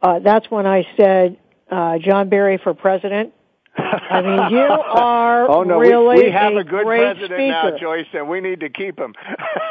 [0.00, 1.36] Uh, that's when I said,
[1.70, 3.32] uh, John Berry for president.
[3.76, 7.48] I mean, you are oh, no, really we, we have a, a good president speaker.
[7.48, 9.14] now, Joyce, and we need to keep him.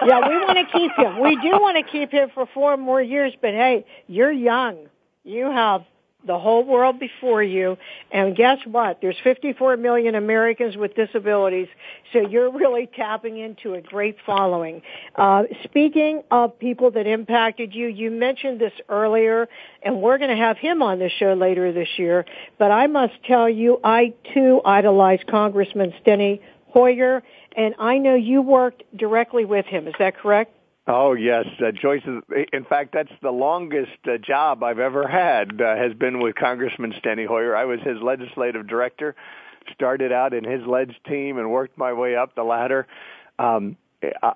[0.06, 1.20] yeah, we want to keep him.
[1.20, 4.88] We do want to keep him for four more years, but hey, you're young.
[5.24, 5.84] You have
[6.26, 7.78] the whole world before you.
[8.12, 9.00] And guess what?
[9.02, 11.68] There's 54 million Americans with disabilities,
[12.12, 14.82] so you're really tapping into a great following.
[15.16, 19.48] Uh, speaking of people that impacted you, you mentioned this earlier,
[19.82, 22.26] and we're going to have him on the show later this year.
[22.58, 27.24] But I must tell you, I too idolize Congressman Steny Hoyer,
[27.56, 29.88] and I know you worked directly with him.
[29.88, 30.57] Is that correct?
[30.88, 32.04] Oh yes, uh, Joyce.
[32.08, 35.62] Is, in fact, that's the longest uh, job I've ever had.
[35.62, 37.56] Uh, has been with Congressman Steny Hoyer.
[37.58, 39.14] I was his legislative director.
[39.74, 42.88] Started out in his ledge team and worked my way up the ladder.
[43.38, 43.76] Um,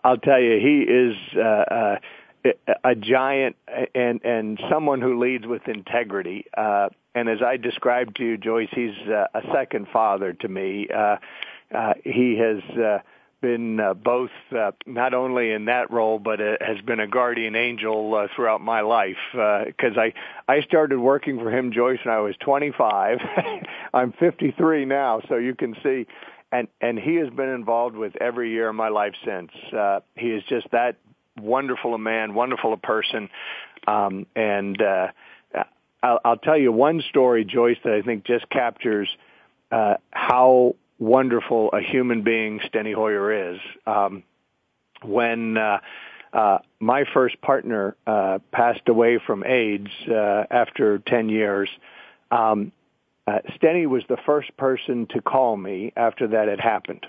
[0.03, 1.95] I'll tell you, he is uh, uh,
[2.83, 3.55] a giant
[3.95, 6.45] and and someone who leads with integrity.
[6.57, 10.89] Uh, and as I described to you, Joyce, he's uh, a second father to me.
[10.93, 11.15] Uh,
[11.73, 12.77] uh, he has.
[12.77, 12.97] Uh,
[13.41, 17.55] been uh, both uh, not only in that role but uh, has been a guardian
[17.55, 20.13] angel uh, throughout my life because uh, I
[20.47, 23.17] I started working for him Joyce when I was 25
[23.93, 26.07] I'm 53 now so you can see.
[26.51, 29.51] And and he has been involved with every year of my life since.
[29.75, 30.97] Uh, he is just that
[31.37, 33.29] wonderful a man wonderful a person.
[33.87, 35.07] Um, and uh,
[36.03, 39.09] I'll, I'll tell you one story Joyce that I think just captures
[39.71, 43.59] uh, how wonderful a human being Steny Hoyer is.
[43.87, 44.23] Um,
[45.03, 45.79] when uh,
[46.31, 51.69] uh, my first partner uh, passed away from AIDS uh, after 10 years,
[52.29, 52.71] um,
[53.27, 57.07] uh, Steny was the first person to call me after that had happened.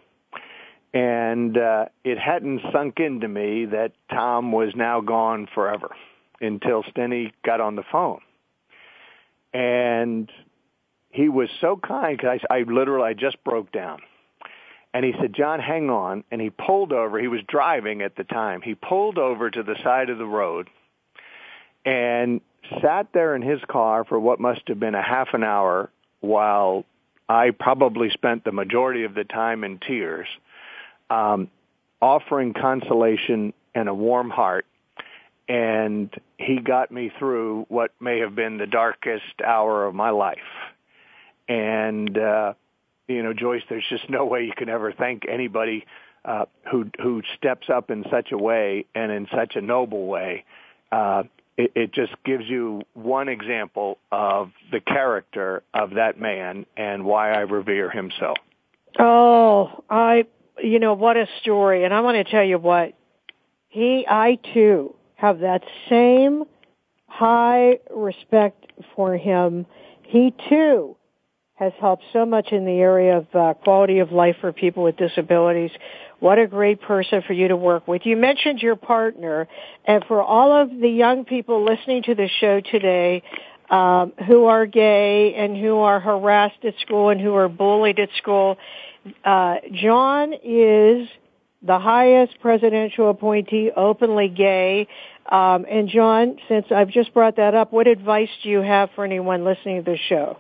[0.94, 5.90] And uh, it hadn't sunk into me that Tom was now gone forever
[6.40, 8.20] until Steny got on the phone.
[9.52, 10.30] And
[11.12, 14.00] he was so kind because I, I literally I just broke down,
[14.94, 16.24] And he said, John, hang on.
[16.30, 17.20] And he pulled over.
[17.20, 18.62] He was driving at the time.
[18.62, 20.68] He pulled over to the side of the road
[21.84, 22.40] and
[22.80, 26.84] sat there in his car for what must have been a half an hour while
[27.28, 30.28] I probably spent the majority of the time in tears,
[31.10, 31.50] um,
[32.00, 34.64] offering consolation and a warm heart.
[35.48, 40.38] And he got me through what may have been the darkest hour of my life.
[41.48, 42.54] And, uh,
[43.08, 45.86] you know, Joyce, there's just no way you can ever thank anybody
[46.24, 50.44] uh, who who steps up in such a way and in such a noble way.
[50.90, 51.24] Uh,
[51.56, 57.32] it, it just gives you one example of the character of that man and why
[57.32, 58.34] I revere him so.
[58.98, 60.26] Oh, I,
[60.62, 61.84] you know, what a story.
[61.84, 62.94] And I want to tell you what,
[63.68, 66.44] he, I too have that same
[67.06, 69.66] high respect for him.
[70.02, 70.96] He too
[71.62, 74.96] has helped so much in the area of uh, quality of life for people with
[74.96, 75.70] disabilities.
[76.18, 78.02] What a great person for you to work with.
[78.04, 79.46] You mentioned your partner,
[79.84, 83.22] and for all of the young people listening to the show today,
[83.70, 88.08] um, who are gay and who are harassed at school and who are bullied at
[88.18, 88.58] school,
[89.24, 91.08] uh, John is
[91.62, 94.88] the highest presidential appointee, openly gay.
[95.30, 99.04] Um, and John, since I've just brought that up, what advice do you have for
[99.04, 100.38] anyone listening to the show?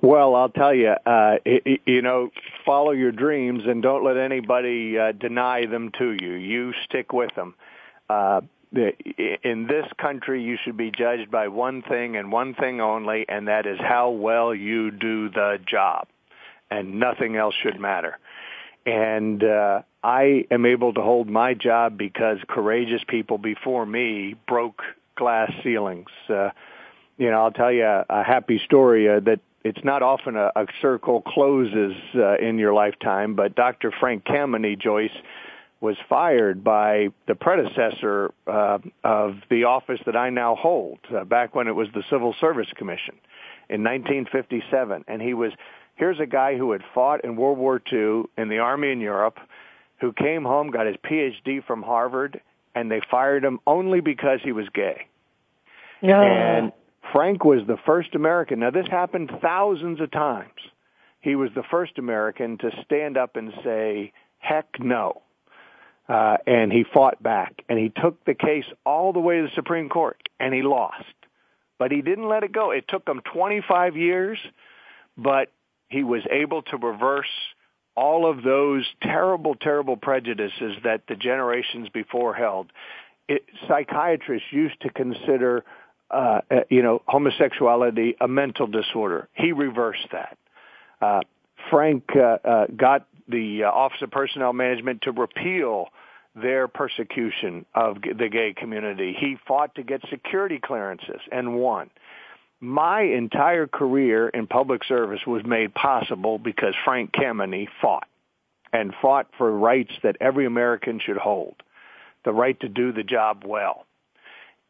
[0.00, 1.38] Well, I'll tell you, uh,
[1.84, 2.30] you know,
[2.64, 6.34] follow your dreams and don't let anybody uh, deny them to you.
[6.34, 7.54] You stick with them.
[8.08, 13.24] Uh, in this country, you should be judged by one thing and one thing only,
[13.28, 16.06] and that is how well you do the job.
[16.70, 18.18] And nothing else should matter.
[18.86, 24.82] And uh, I am able to hold my job because courageous people before me broke
[25.16, 26.10] glass ceilings.
[26.28, 26.50] Uh,
[27.16, 30.50] you know, I'll tell you a, a happy story uh, that it's not often a,
[30.56, 33.92] a circle closes uh, in your lifetime, but Dr.
[34.00, 35.10] Frank Kameny, Joyce,
[35.80, 41.54] was fired by the predecessor uh, of the office that I now hold, uh, back
[41.54, 43.14] when it was the Civil Service Commission
[43.68, 45.04] in 1957.
[45.06, 45.52] And he was,
[45.96, 49.38] here's a guy who had fought in World War II in the Army in Europe,
[50.00, 52.40] who came home, got his PhD from Harvard,
[52.74, 55.06] and they fired him only because he was gay.
[56.00, 56.22] Yeah.
[56.22, 56.72] And
[57.12, 58.60] Frank was the first American.
[58.60, 60.60] Now, this happened thousands of times.
[61.20, 65.22] He was the first American to stand up and say, heck no.
[66.08, 67.62] Uh, and he fought back.
[67.68, 71.04] And he took the case all the way to the Supreme Court, and he lost.
[71.78, 72.70] But he didn't let it go.
[72.70, 74.38] It took him 25 years,
[75.16, 75.52] but
[75.88, 77.26] he was able to reverse
[77.96, 82.70] all of those terrible, terrible prejudices that the generations before held.
[83.28, 85.64] It, psychiatrists used to consider
[86.10, 89.28] uh, uh, you know, homosexuality a mental disorder.
[89.34, 90.38] He reversed that.
[91.00, 91.20] Uh,
[91.70, 95.88] Frank uh, uh, got the uh, Office of Personnel Management to repeal
[96.34, 99.14] their persecution of the gay community.
[99.18, 101.90] He fought to get security clearances and won.
[102.60, 108.08] My entire career in public service was made possible because Frank Kameny fought
[108.72, 111.54] and fought for rights that every American should hold.
[112.24, 113.86] The right to do the job well.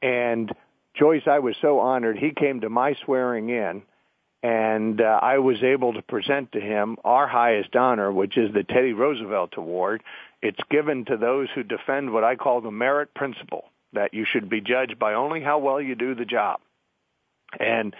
[0.02, 0.52] And
[0.98, 2.18] Joyce, I was so honored.
[2.18, 3.82] He came to my swearing in,
[4.42, 8.64] and uh, I was able to present to him our highest honor, which is the
[8.64, 10.02] Teddy Roosevelt Award.
[10.42, 14.50] It's given to those who defend what I call the merit principle, that you should
[14.50, 16.60] be judged by only how well you do the job.
[17.58, 17.94] And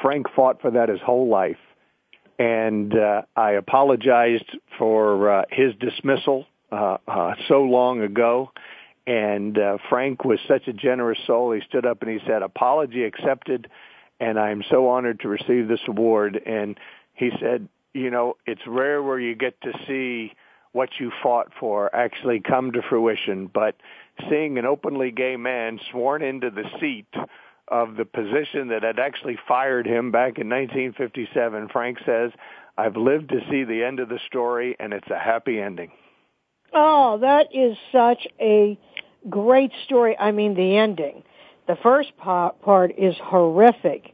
[0.00, 1.58] Frank fought for that his whole life.
[2.38, 8.50] And uh, I apologized for uh, his dismissal uh, uh, so long ago
[9.06, 11.52] and uh, Frank was such a generous soul.
[11.52, 13.68] He stood up and he said, "Apology accepted."
[14.20, 16.40] And I'm so honored to receive this award.
[16.46, 16.78] And
[17.14, 20.32] he said, "You know, it's rare where you get to see
[20.72, 23.76] what you fought for actually come to fruition, but
[24.30, 27.08] seeing an openly gay man sworn into the seat."
[27.68, 32.30] of the position that had actually fired him back in 1957, Frank says,
[32.76, 35.90] I've lived to see the end of the story and it's a happy ending.
[36.74, 38.78] Oh, that is such a
[39.28, 40.16] great story.
[40.18, 41.22] I mean, the ending.
[41.66, 44.12] The first part is horrific.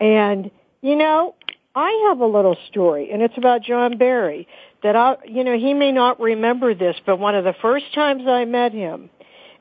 [0.00, 1.34] And, you know,
[1.74, 4.48] I have a little story, and it's about John Berry.
[4.82, 8.22] That I, you know, he may not remember this, but one of the first times
[8.26, 9.10] I met him,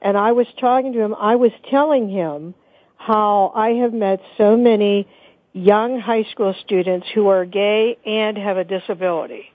[0.01, 2.55] and I was talking to him, I was telling him
[2.97, 5.07] how I have met so many
[5.53, 9.51] young high school students who are gay and have a disability,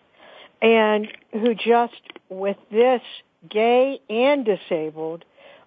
[0.60, 3.02] and who just with this
[3.48, 5.24] gay and disabled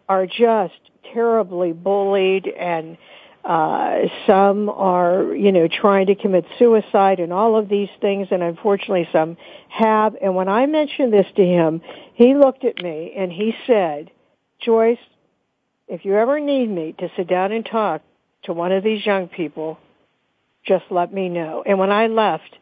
[0.07, 0.79] are just
[1.13, 2.97] terribly bullied and
[3.45, 8.41] Uh, some are, you know, trying to commit suicide and all of these things, and
[8.41, 9.37] unfortunately some
[9.69, 10.15] have.
[10.19, 11.81] And when I mentioned this to him,
[12.15, 14.09] he looked at me and he said,
[14.65, 15.05] Joyce,
[15.87, 18.01] if you ever need me to sit down and talk
[18.45, 19.77] to one of these young people,
[20.65, 21.61] just let me know.
[21.63, 22.57] And when I left,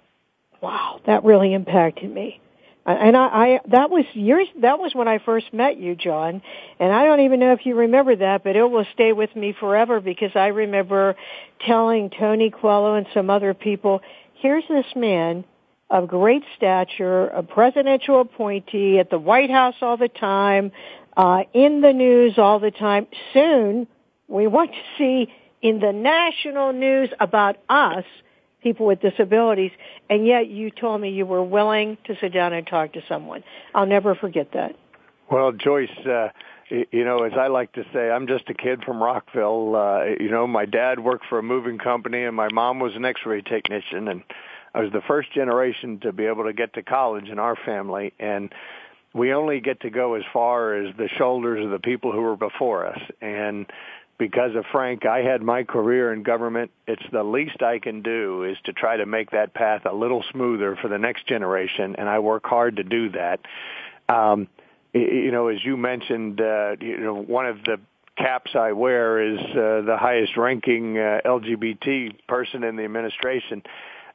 [0.60, 2.42] wow, that really impacted me.
[2.86, 6.42] And I, I that was years that was when I first met you, John.
[6.80, 9.56] And I don't even know if you remember that, but it will stay with me
[9.58, 11.16] forever because I remember
[11.66, 14.02] telling Tony Coelho and some other people,
[14.36, 15.46] here's this man
[15.90, 20.72] of great stature, a presidential appointee at the White House all the time,
[21.16, 23.08] uh, in the news all the time.
[23.34, 23.88] Soon,
[24.28, 25.32] we want to see
[25.62, 28.04] in the national news about us
[28.64, 29.72] people with disabilities,
[30.10, 33.44] and yet you told me you were willing to sit down and talk to someone.
[33.76, 34.76] I'll never forget that.
[35.30, 36.30] Well, Joyce, uh,
[36.70, 39.76] you know, as I like to say, I'm just a kid from Rockville.
[39.76, 43.06] Uh, you know, my dad worked for a moving company, and my mom was an
[43.06, 44.24] X-ray technician, and
[44.74, 48.14] I was the first generation to be able to get to college in our family,
[48.20, 48.54] and
[49.14, 52.36] we only get to go as far as the shoulders of the people who were
[52.36, 53.68] before us, and
[54.18, 56.72] because of Frank, I had my career in government.
[56.88, 60.24] It's the least I can do is to try to make that path a little
[60.32, 63.40] smoother for the next generation, and I work hard to do that.
[64.08, 64.48] Um,
[64.94, 67.80] you know, as you mentioned, uh, you know, one of the
[68.16, 73.64] caps I wear is uh, the highest ranking uh, LGBT person in the administration.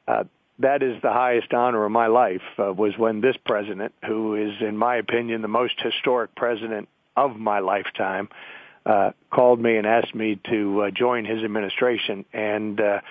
[0.07, 0.23] Uh,
[0.59, 4.61] that is the highest honor of my life uh, was when this president, who is
[4.61, 6.87] in my opinion the most historic president
[7.17, 8.35] of my lifetime, uh,
[9.31, 13.01] called me and asked me to uh, join his administration, and uh,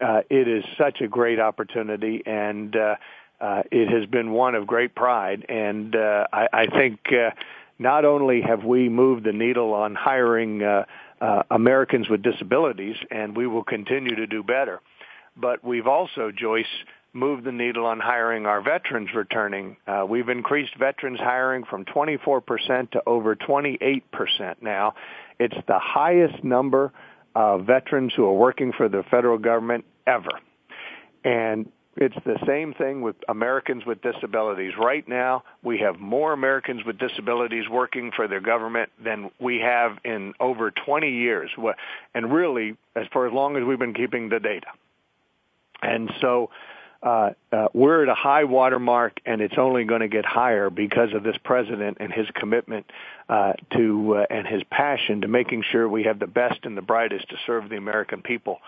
[0.00, 2.96] uh, it is such a great opportunity, and uh,
[3.40, 5.44] uh, it has been one of great pride.
[5.48, 7.30] And uh, I, I think uh,
[7.78, 10.84] not only have we moved the needle on hiring uh,
[11.20, 14.80] uh, Americans with disabilities, and we will continue to do better,
[15.36, 16.66] but we've also, Joyce,
[17.14, 19.76] moved the needle on hiring our veterans returning.
[19.86, 24.02] Uh, we've increased veterans hiring from 24% to over 28%
[24.60, 24.94] now.
[25.38, 26.92] It's the highest number
[27.34, 30.30] of veterans who are working for the federal government ever.
[31.24, 34.72] And it's the same thing with Americans with disabilities.
[34.78, 39.98] Right now, we have more Americans with disabilities working for their government than we have
[40.04, 41.50] in over 20 years.
[42.14, 44.68] And really, as for as long as we've been keeping the data.
[45.82, 46.50] And so,
[47.02, 50.70] uh, uh, we're at a high water mark, and it's only going to get higher
[50.70, 52.86] because of this president and his commitment
[53.28, 56.82] uh, to uh, and his passion to making sure we have the best and the
[56.82, 58.58] brightest to serve the American people.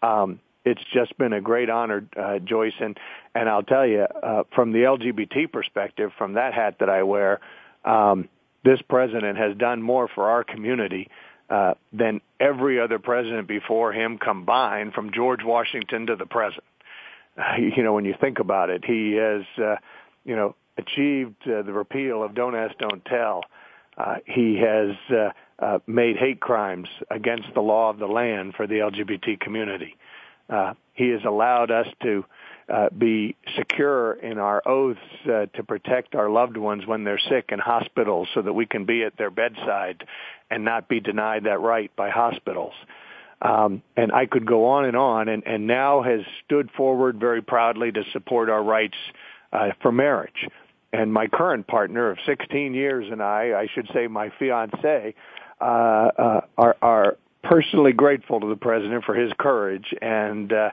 [0.00, 2.96] Um, it's just been a great honor, uh, Joyce, and
[3.34, 7.40] and I'll tell you uh, from the LGBT perspective, from that hat that I wear,
[7.84, 8.28] um,
[8.64, 11.08] this president has done more for our community.
[11.50, 16.64] Uh, than every other president before him combined, from George Washington to the present.
[17.58, 19.76] you know, when you think about it, he has, uh,
[20.24, 23.42] you know, achieved uh, the repeal of Don't Ask, Don't Tell.
[23.96, 28.66] Uh, he has uh, uh, made hate crimes against the law of the land for
[28.66, 29.96] the LGBT community.
[30.48, 32.24] Uh, he has allowed us to
[32.68, 37.50] uh, be secure in our oaths uh, to protect our loved ones when they're sick
[37.50, 40.04] in hospitals so that we can be at their bedside
[40.50, 42.74] and not be denied that right by hospitals.
[42.80, 42.86] Uh,
[43.42, 47.42] um, and I could go on and on, and, and now has stood forward very
[47.42, 48.96] proudly to support our rights
[49.52, 50.46] uh, for marriage.
[50.92, 55.14] And my current partner of 16 years and I, I should say my fiance,
[55.60, 60.70] uh, uh, are, are personally grateful to the president for his courage, and uh,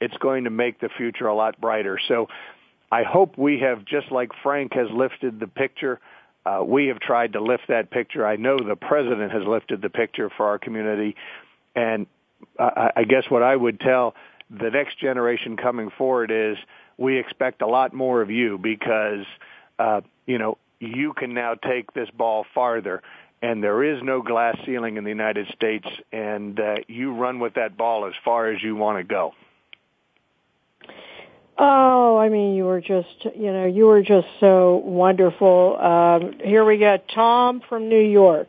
[0.00, 1.98] it's going to make the future a lot brighter.
[2.08, 2.28] So
[2.90, 6.00] I hope we have, just like Frank has lifted the picture,
[6.44, 8.26] uh, we have tried to lift that picture.
[8.26, 11.14] I know the president has lifted the picture for our community.
[11.74, 12.06] And
[12.58, 14.14] I, I guess what I would tell
[14.50, 16.56] the next generation coming forward is
[16.98, 19.24] we expect a lot more of you because,
[19.78, 23.02] uh, you know, you can now take this ball farther
[23.40, 27.54] and there is no glass ceiling in the United States and uh, you run with
[27.54, 29.32] that ball as far as you want to go.
[31.58, 35.76] Oh, I mean, you were just, you know, you were just so wonderful.
[35.78, 38.48] Um, here we got Tom from New York.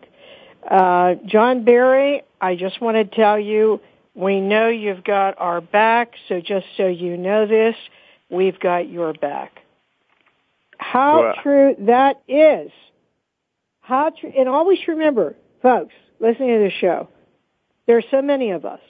[0.69, 3.81] Uh, John Berry, I just want to tell you,
[4.15, 7.75] we know you've got our back, so just so you know this,
[8.29, 9.59] we've got your back.
[10.77, 12.71] How well, true that is.
[13.81, 17.09] How true, and always remember, folks, listening to the show,
[17.87, 18.81] there's so many of us.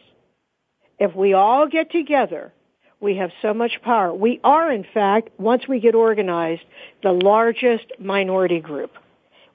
[0.99, 2.53] If we all get together,
[2.99, 4.13] we have so much power.
[4.13, 6.61] We are, in fact, once we get organized,
[7.01, 8.91] the largest minority group.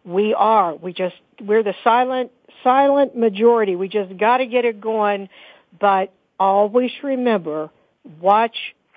[0.08, 0.74] We are.
[0.74, 2.32] We just, we're the silent,
[2.64, 3.76] silent majority.
[3.76, 5.28] We just gotta get it going
[5.78, 7.70] But always remember,
[8.20, 8.56] watch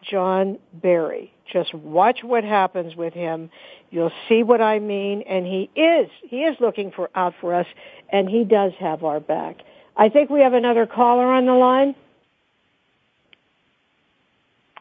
[0.09, 1.33] John Berry.
[1.51, 3.49] Just watch what happens with him.
[3.89, 5.23] You'll see what I mean.
[5.23, 7.67] And he is, he is looking for, out for us
[8.09, 9.57] and he does have our back.
[9.97, 11.93] I think we have another caller on the line.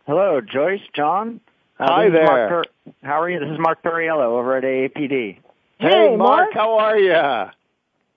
[0.07, 1.41] Hello, Joyce, John.
[1.79, 2.49] Uh, Hi there.
[2.49, 3.41] Per- how are you?
[3.41, 5.39] This is Mark Perriello over at AAPD.
[5.81, 7.15] Hey, hey Mark, how are you?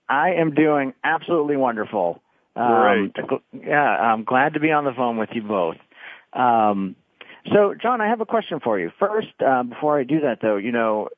[0.06, 2.20] I am doing absolutely wonderful.
[2.56, 3.40] Um, Great.
[3.66, 5.76] yeah, I'm glad to be on the phone with you both.
[6.34, 6.94] Um,
[7.52, 8.90] so, John, I have a question for you.
[8.98, 11.08] First, uh, before I do that, though, you know,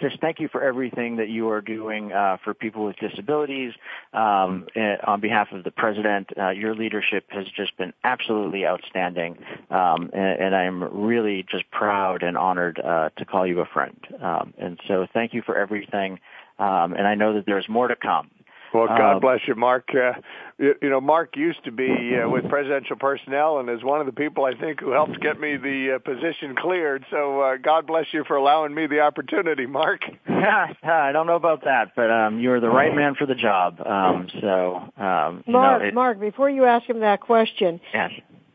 [0.00, 3.72] just thank you for everything that you are doing uh, for people with disabilities.
[4.12, 9.38] Um, eh, on behalf of the president, uh, your leadership has just been absolutely outstanding,
[9.70, 13.98] um, and, and, I'm really just proud and honored uh, to call you a friend.
[14.20, 16.20] Um, and so, thank you for everything.
[16.58, 18.30] Um, and I know that there's more to come.
[18.72, 19.88] Well, God um, bless you, Mark.
[19.94, 20.20] Uh,
[20.58, 24.06] you, you, know, Mark used to be uh, with presidential personnel and is one of
[24.06, 27.04] the people I think who helped get me the uh, position cleared.
[27.10, 30.00] So uh, God bless you for allowing me the opportunity, Mark.
[30.28, 33.80] I don't know about that, but um, you are the right man for the job.
[33.84, 38.10] Um, so, um, Mark, know, it, Mark, before you ask him that question, yes.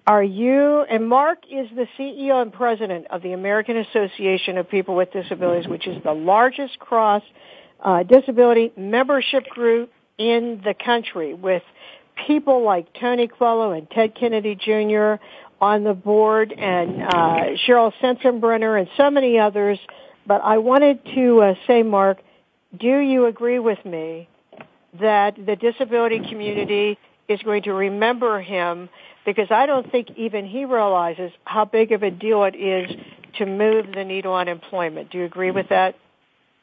[0.05, 4.97] Are you, and Mark is the CEO and president of the American Association of People
[4.97, 7.24] with Disabilities, which is the largest cross
[7.80, 11.64] uh, disability membership group in the country with
[12.28, 15.16] people like Tony Coelho and Ted Kennedy Jr.
[15.59, 19.80] on the board and uh, Cheryl Sensenbrenner and so many others.
[20.26, 22.20] But I wanted to uh, say, Mark,
[22.80, 24.30] do you agree with me
[24.99, 26.97] that the disability community
[27.28, 28.89] is going to remember him
[29.26, 32.91] because I don't think even he realizes how big of a deal it is
[33.38, 35.11] to move the needle on employment.
[35.11, 35.95] Do you agree with that?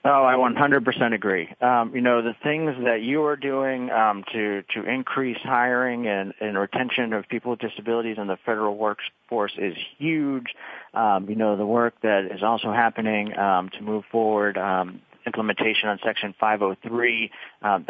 [0.02, 1.48] Oh, I 100% agree.
[1.60, 6.32] Um, you know, the things that you are doing um, to to increase hiring and,
[6.40, 10.54] and retention of people with disabilities in the federal workforce is huge.
[10.94, 15.88] Um, you know, the work that is also happening um, to move forward um, implementation
[15.88, 17.30] on Section 503,
[17.62, 17.86] um,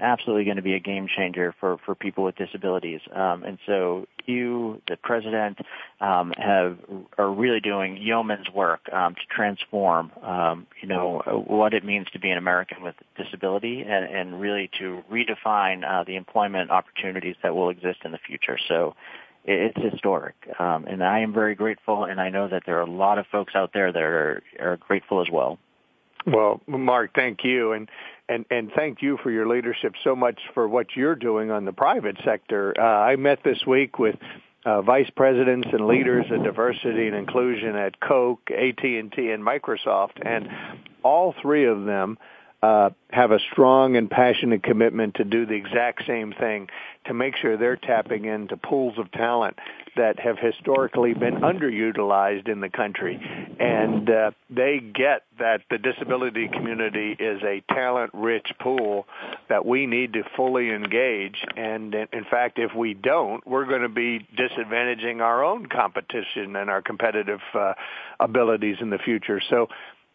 [0.00, 3.00] absolutely going to be a game changer for, for people with disabilities.
[3.12, 5.58] Um, and so you, the president,
[6.00, 6.78] um, have
[7.18, 12.18] are really doing yeoman's work um, to transform, um, you know, what it means to
[12.18, 17.54] be an American with disability, and, and really to redefine uh, the employment opportunities that
[17.54, 18.58] will exist in the future.
[18.68, 18.94] So
[19.44, 20.34] it's historic.
[20.58, 23.26] Um, and I am very grateful, and I know that there are a lot of
[23.26, 25.58] folks out there that are, are grateful as well.
[26.26, 27.88] Well, Mark, thank you, and
[28.28, 31.72] and and thank you for your leadership so much for what you're doing on the
[31.72, 32.74] private sector.
[32.78, 34.16] Uh, I met this week with
[34.64, 40.48] uh, vice presidents and leaders of diversity and inclusion at Coke, AT&T, and Microsoft, and
[41.02, 42.16] all three of them
[42.64, 46.68] uh, have a strong and passionate commitment to do the exact same thing
[47.06, 49.56] to make sure they're tapping into pools of talent
[49.96, 53.20] that have historically been underutilized in the country.
[53.60, 59.06] And uh, they get that the disability community is a talent-rich pool
[59.50, 61.36] that we need to fully engage.
[61.56, 66.70] And in fact, if we don't, we're going to be disadvantaging our own competition and
[66.70, 67.74] our competitive uh,
[68.18, 69.40] abilities in the future.
[69.50, 69.68] So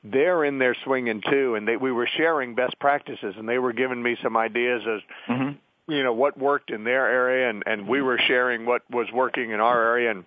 [0.03, 3.73] they're in there swinging too, and they, we were sharing best practices, and they were
[3.73, 5.91] giving me some ideas as mm-hmm.
[5.91, 9.51] you know what worked in their area and and we were sharing what was working
[9.51, 10.23] in our area and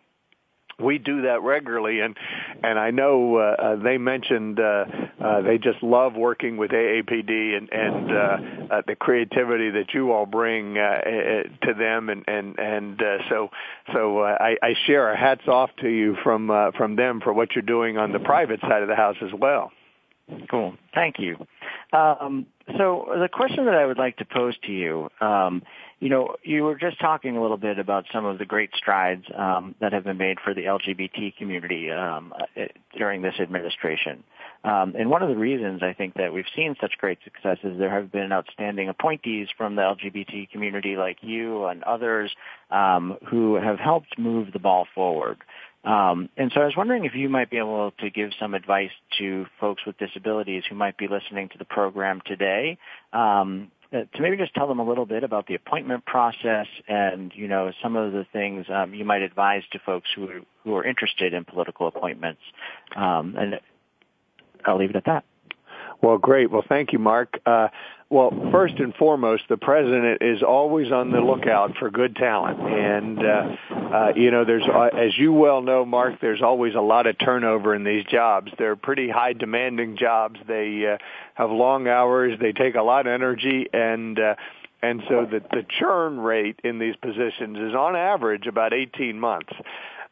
[0.78, 2.16] we do that regularly and
[2.62, 4.84] and I know uh, uh, they mentioned uh,
[5.20, 10.12] uh, they just love working with AAPD and and uh, uh, the creativity that you
[10.12, 13.48] all bring uh, uh, to them and and and uh, so
[13.92, 17.32] so uh, I, I share our hats off to you from uh, from them for
[17.32, 19.72] what you're doing on the private side of the house as well.
[20.50, 20.74] Cool.
[20.94, 21.36] Thank you.
[21.92, 22.46] Um,
[22.78, 25.62] so the question that I would like to pose to you, um,
[26.00, 29.24] you know, you were just talking a little bit about some of the great strides
[29.36, 32.62] um, that have been made for the LGBT community um, uh,
[32.96, 34.24] during this administration.
[34.64, 37.78] Um, and one of the reasons I think that we've seen such great success is
[37.78, 42.32] there have been outstanding appointees from the LGBT community like you and others
[42.70, 45.38] um, who have helped move the ball forward.
[45.84, 48.92] Um, and so I was wondering if you might be able to give some advice
[49.18, 52.78] to folks with disabilities who might be listening to the program today
[53.12, 57.32] um, uh, to maybe just tell them a little bit about the appointment process and
[57.34, 60.84] you know some of the things um, you might advise to folks who who are
[60.84, 62.40] interested in political appointments.
[62.96, 63.60] Um, and
[64.64, 65.24] I'll leave it at that.
[66.00, 66.50] Well, great.
[66.50, 67.40] Well, thank you, Mark.
[67.46, 67.68] Uh,
[68.12, 73.18] well, first and foremost, the president is always on the lookout for good talent, and
[73.18, 76.20] uh, uh, you know, there's uh, as you well know, Mark.
[76.20, 78.52] There's always a lot of turnover in these jobs.
[78.58, 80.38] They're pretty high demanding jobs.
[80.46, 80.98] They uh,
[81.34, 82.38] have long hours.
[82.38, 84.34] They take a lot of energy, and uh,
[84.82, 89.54] and so the the churn rate in these positions is on average about 18 months.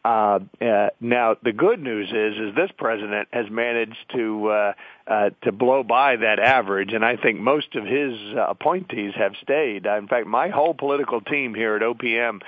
[0.03, 4.73] Uh, uh, now the good news is, is this president has managed to uh,
[5.07, 9.33] uh, to blow by that average, and I think most of his uh, appointees have
[9.43, 9.87] stayed.
[9.87, 12.41] Uh, in fact, my whole political team here at OPM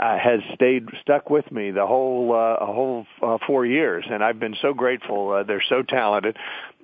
[0.00, 4.38] uh, has stayed stuck with me the whole uh, whole uh, four years, and I've
[4.38, 5.32] been so grateful.
[5.32, 6.36] Uh, they're so talented.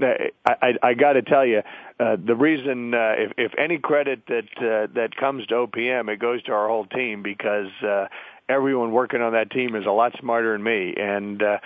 [0.03, 0.07] Uh,
[0.45, 1.63] I, I, I got to tell you,
[1.99, 6.19] uh, the reason, uh, if, if any credit that uh, that comes to OPM, it
[6.19, 7.71] goes to our whole team because.
[7.83, 8.07] Uh,
[8.49, 11.59] everyone working on that team is a lot smarter than me, and uh,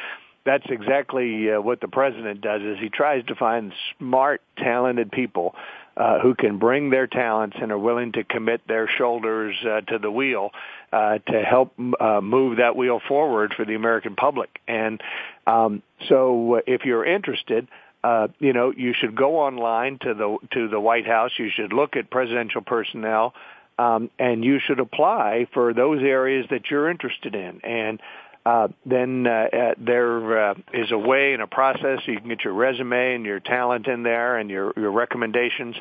[0.45, 2.62] that's exactly uh, what the president does.
[2.62, 5.55] Is he tries to find smart, talented people
[5.97, 9.99] uh, who can bring their talents and are willing to commit their shoulders uh, to
[9.99, 10.51] the wheel
[10.93, 14.61] uh, to help uh, move that wheel forward for the American public.
[14.66, 15.03] And
[15.47, 17.68] um, so, uh, if you're interested.
[18.03, 21.33] Uh, you know, you should go online to the to the White House.
[21.37, 23.35] You should look at presidential personnel
[23.81, 27.61] um, and you should apply for those areas that you're interested in.
[27.64, 28.01] And
[28.45, 32.45] uh, then uh, uh, there uh, is a way and a process you can get
[32.45, 35.76] your resume and your talent in there and your your recommendations,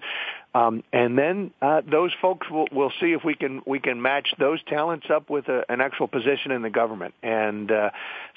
[0.54, 4.28] um, and then uh, those folks will will see if we can we can match
[4.39, 7.14] those talents up with a, an actual position in the government.
[7.24, 7.91] And uh,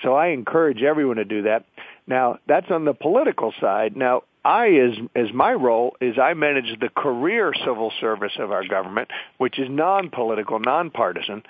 [0.04, 1.64] so I encourage everyone to do that.
[2.06, 3.96] Now that's on the political side.
[3.96, 8.66] Now I, as as my role, is I manage the career civil service of our
[8.66, 11.43] government, which is non-political, non-partisan,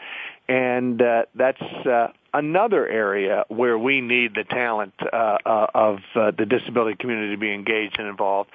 [0.48, 6.32] and uh, that's uh, another area where we need the talent uh, uh, of uh,
[6.36, 8.50] the disability community to be engaged and involved.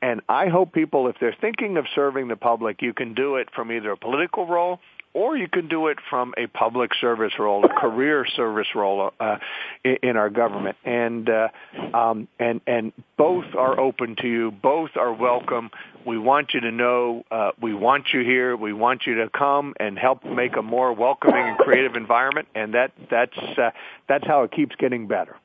[0.00, 3.48] And I hope people, if they're thinking of serving the public, you can do it
[3.54, 4.80] from either a political role
[5.14, 9.36] or you can do it from a public service role, a career service role uh,
[9.84, 11.48] in, our government, and uh,
[11.94, 14.50] um, and and both are open to you.
[14.50, 15.70] Both are welcome.
[16.06, 18.56] We want you to know uh, we want you here.
[18.56, 22.74] We want you to come and help make a more welcoming and creative environment, and
[22.74, 23.70] that that's uh,
[24.08, 25.36] that's how it keeps getting better.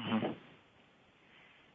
[0.00, 0.32] Mm-hmm.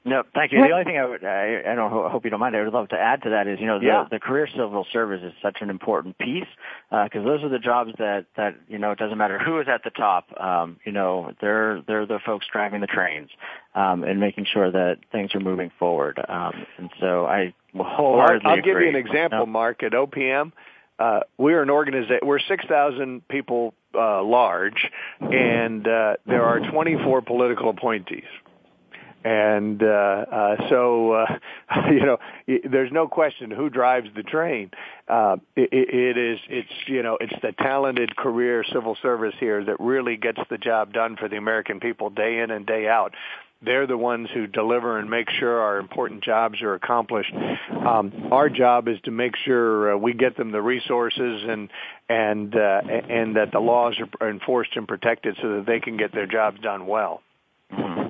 [0.08, 0.62] No, thank you.
[0.62, 2.56] The only thing I would, I, I don't hope you don't mind.
[2.56, 4.06] I would love to add to that is, you know, the, yeah.
[4.10, 6.48] the career civil service is such an important piece
[6.90, 9.68] because uh, those are the jobs that that you know it doesn't matter who is
[9.68, 10.28] at the top.
[10.40, 13.30] Um, you know, they're they're the folks driving the trains
[13.76, 16.18] um, and making sure that things are moving forward.
[16.28, 18.74] Um, and so I wholeheartedly well, I'll, I'll agree.
[18.74, 19.46] give you an example, no.
[19.46, 19.84] Mark.
[19.84, 20.54] At OPM,
[21.00, 22.20] uh, we're an organization.
[22.24, 24.90] We're 6,000 people uh, large,
[25.20, 28.24] and uh, there are 24 political appointees
[29.24, 31.26] and uh, uh, so uh,
[31.92, 32.18] you know
[32.70, 34.72] there's no question who drives the train.
[35.08, 39.80] Uh, it, it is it's you know it's the talented career civil service here that
[39.80, 43.14] really gets the job done for the American people day in and day out.
[43.60, 47.34] They're the ones who deliver and make sure our important jobs are accomplished.
[47.34, 51.70] Um, our job is to make sure uh, we get them the resources and
[52.08, 56.12] and uh, and that the laws are enforced and protected so that they can get
[56.12, 57.24] their jobs done well.
[57.74, 58.10] Mm-hmm.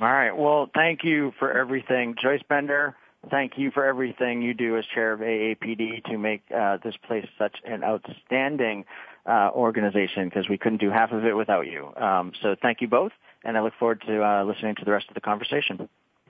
[0.00, 0.32] All right.
[0.32, 2.94] Well, thank you for everything, Joyce Bender.
[3.30, 7.26] Thank you for everything you do as chair of AAPD to make uh, this place
[7.36, 8.84] such an outstanding
[9.26, 11.92] uh, organization because we couldn't do half of it without you.
[11.96, 13.12] Um, so thank you both,
[13.44, 15.88] and I look forward to uh, listening to the rest of the conversation.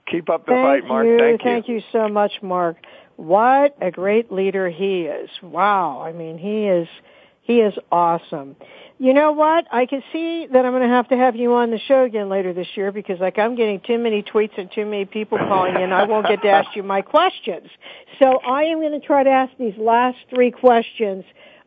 [0.09, 1.05] Keep up the Thank fight, Mark.
[1.05, 1.17] You.
[1.19, 1.51] Thank you.
[1.51, 2.77] Thank you so much, Mark.
[3.17, 5.29] What a great leader he is.
[5.43, 6.01] Wow.
[6.01, 6.87] I mean, he is
[7.41, 8.55] he is awesome.
[8.99, 9.65] You know what?
[9.71, 12.27] I can see that I'm going to have to have you on the show again
[12.27, 15.75] later this year because like I'm getting too many tweets and too many people calling
[15.75, 15.93] in.
[15.93, 17.69] I won't get to ask you my questions.
[18.19, 21.23] So I am going to try to ask these last three questions.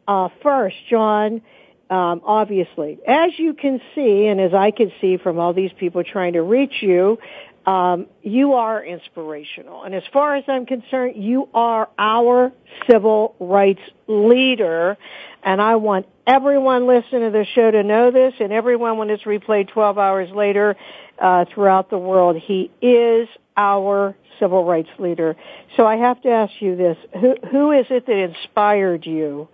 [0.07, 1.41] Uh, first, John,
[1.89, 6.05] um, obviously, as you can see and as I can see from all these people
[6.05, 7.19] trying to reach you,
[7.67, 9.85] um, you are inspirational.
[9.85, 12.53] And as far as I'm concerned, you are our
[12.91, 14.97] civil rights leader.
[15.45, 19.23] And I want everyone listening to the show to know this and everyone when it's
[19.25, 20.77] replayed 12 hours later
[21.21, 22.37] uh, throughout the world.
[22.37, 25.37] He is our civil rights leader.
[25.77, 26.97] So I have to ask you this.
[27.21, 29.49] Who, who is it that inspired you?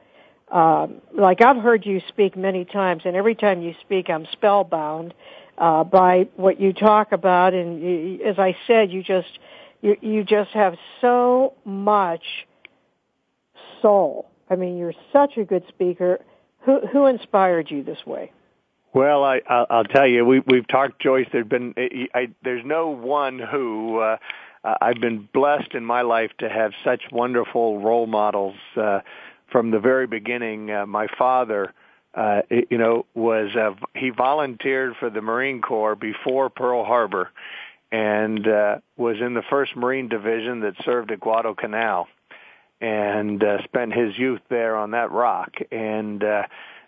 [0.50, 5.12] Um, like I've heard you speak many times and every time you speak I'm spellbound
[5.58, 9.38] uh, by what you talk about and as I said you just
[9.80, 12.24] you, you just have so much
[13.82, 16.20] soul I mean, you're such a good speaker.
[16.60, 18.32] Who who inspired you this way?
[18.94, 21.26] Well, I, I'll, I'll tell you, we, we've talked, Joyce.
[21.30, 21.74] There's been,
[22.14, 24.16] I, there's no one who uh,
[24.64, 29.00] I've been blessed in my life to have such wonderful role models uh,
[29.52, 30.70] from the very beginning.
[30.70, 31.74] Uh, my father,
[32.18, 37.30] uh, you know, was uh, he volunteered for the Marine Corps before Pearl Harbor,
[37.92, 42.08] and uh, was in the First Marine Division that served at Guadalcanal
[42.80, 45.52] and uh, spent his youth there on that rock.
[45.70, 46.42] And uh,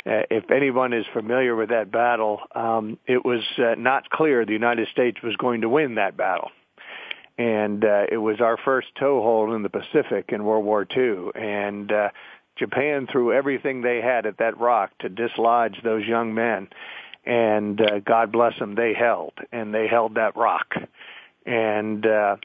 [0.06, 4.52] uh, if anyone is familiar with that battle, um, it was uh, not clear the
[4.52, 6.50] United States was going to win that battle.
[7.38, 11.30] And uh, it was our first toehold in the Pacific in World War II.
[11.34, 12.08] And uh,
[12.60, 16.68] Japan threw everything they had at that rock to dislodge those young men.
[17.24, 20.74] And uh, God bless them, they held, and they held that rock.
[21.44, 22.36] And uh,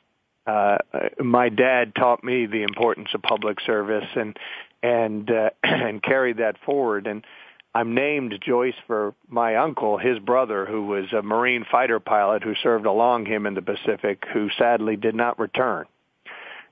[0.47, 0.77] uh,
[1.19, 4.37] my dad taught me the importance of public service, and
[4.81, 7.07] and uh, and carried that forward.
[7.07, 7.25] And
[7.73, 12.55] I'm named Joyce for my uncle, his brother, who was a Marine fighter pilot who
[12.55, 15.85] served along him in the Pacific, who sadly did not return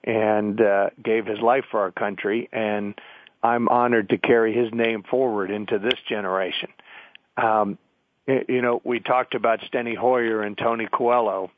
[0.03, 2.49] and uh, gave his life for our country.
[2.51, 2.95] And
[3.43, 6.69] I'm honored to carry his name forward into this generation.
[7.35, 7.77] Um,
[8.25, 11.51] you know, we talked about Steny Hoyer and Tony Coelho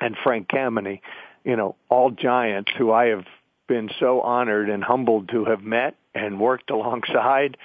[0.00, 1.00] and Frank Kameny,
[1.44, 3.24] you know, all giants who I have
[3.66, 7.56] been so honored and humbled to have met and worked alongside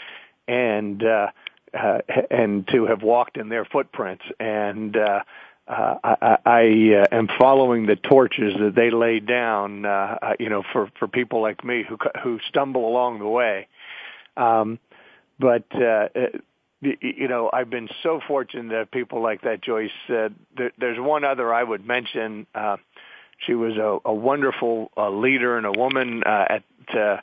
[0.47, 1.27] and uh,
[1.73, 1.99] uh,
[2.31, 4.23] and to have walked in their footprints.
[4.39, 5.19] And uh,
[5.67, 6.61] uh, I, I
[7.01, 11.07] uh, am following the torches that they laid down, uh, uh, you know, for for
[11.07, 13.67] people like me who who stumble along the way.
[14.37, 14.79] Um,
[15.39, 16.07] but uh,
[16.81, 19.89] you know, I've been so fortunate to have people like that, Joyce.
[20.09, 22.47] Uh, there, there's one other I would mention.
[22.53, 22.77] Uh,
[23.45, 26.63] she was a, a wonderful uh, leader and a woman uh, at
[26.95, 27.17] uh,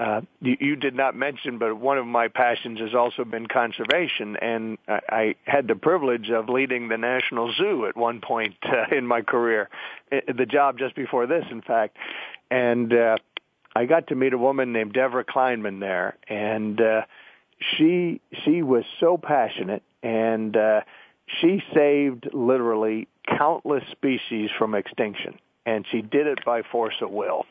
[0.00, 4.34] uh, you, you did not mention, but one of my passions has also been conservation,
[4.36, 8.96] and I, I had the privilege of leading the National Zoo at one point uh,
[8.96, 9.68] in my career,
[10.10, 11.98] the job just before this, in fact,
[12.50, 13.16] and uh,
[13.76, 17.02] I got to meet a woman named Devra Kleinman there, and uh,
[17.76, 20.80] she she was so passionate, and uh,
[21.40, 27.44] she saved literally countless species from extinction, and she did it by force of will.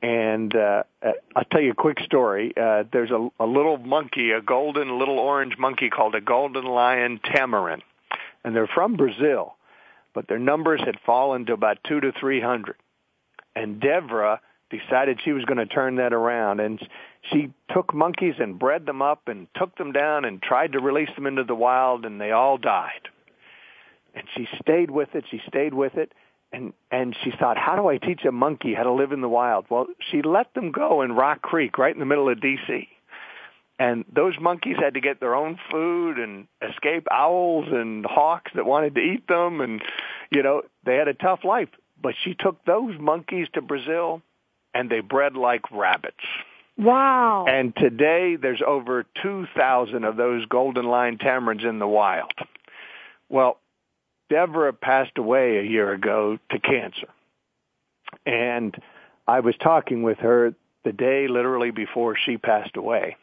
[0.00, 2.52] And uh, uh, I'll tell you a quick story.
[2.56, 7.18] Uh, there's a, a little monkey, a golden little orange monkey called a golden lion
[7.18, 7.80] tamarin,
[8.44, 9.56] and they're from Brazil,
[10.14, 12.76] but their numbers had fallen to about two to three hundred.
[13.56, 14.38] And Devra
[14.70, 16.80] decided she was going to turn that around, and
[17.32, 21.10] she took monkeys and bred them up and took them down and tried to release
[21.16, 23.08] them into the wild, and they all died.
[24.14, 25.24] And she stayed with it.
[25.30, 26.12] She stayed with it
[26.52, 29.28] and and she thought, how do I teach a monkey how to live in the
[29.28, 29.66] wild?
[29.70, 32.88] Well, she let them go in Rock Creek, right in the middle of D.C.
[33.78, 38.66] And those monkeys had to get their own food and escape owls and hawks that
[38.66, 39.82] wanted to eat them, and
[40.30, 41.68] you know they had a tough life.
[42.00, 44.22] But she took those monkeys to Brazil,
[44.74, 46.16] and they bred like rabbits.
[46.76, 47.46] Wow!
[47.48, 52.32] And today there's over 2,000 of those golden lion tamarins in the wild.
[53.28, 53.58] Well,
[54.30, 57.08] Devra passed away a year ago to cancer.
[58.26, 58.76] And
[59.26, 60.54] I was talking with her
[60.84, 63.16] the day literally before she passed away.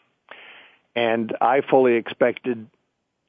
[0.95, 2.68] And I fully expected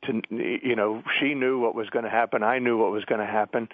[0.05, 2.43] to, you know, she knew what was going to happen.
[2.43, 3.69] I knew what was going to happen.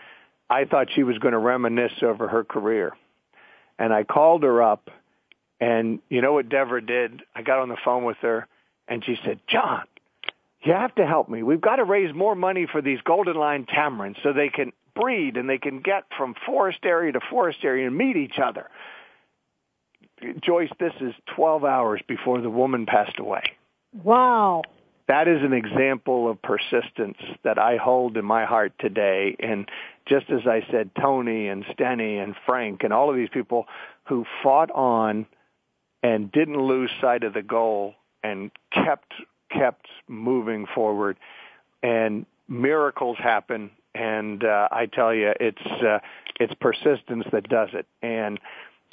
[0.48, 2.92] I thought she was going to reminisce over her career.
[3.78, 4.90] And I called her up
[5.62, 7.22] and you know what Devra did?
[7.36, 8.48] I got on the phone with her
[8.88, 9.84] and she said, John,
[10.62, 11.42] you have to help me.
[11.42, 15.36] We've got to raise more money for these golden lion tamarins so they can breed
[15.36, 18.68] and they can get from forest area to forest area and meet each other.
[20.40, 23.42] Joyce, this is 12 hours before the woman passed away.
[24.04, 24.62] Wow.
[25.08, 29.36] That is an example of persistence that I hold in my heart today.
[29.40, 29.68] And
[30.06, 33.66] just as I said, Tony and Steny and Frank and all of these people
[34.06, 35.26] who fought on
[36.02, 39.12] and didn't lose sight of the goal and kept
[39.57, 41.16] kept moving forward,
[41.82, 43.70] and miracles happen.
[43.94, 45.98] And uh, I tell you, it's uh,
[46.40, 47.86] it's persistence that does it.
[48.00, 48.40] And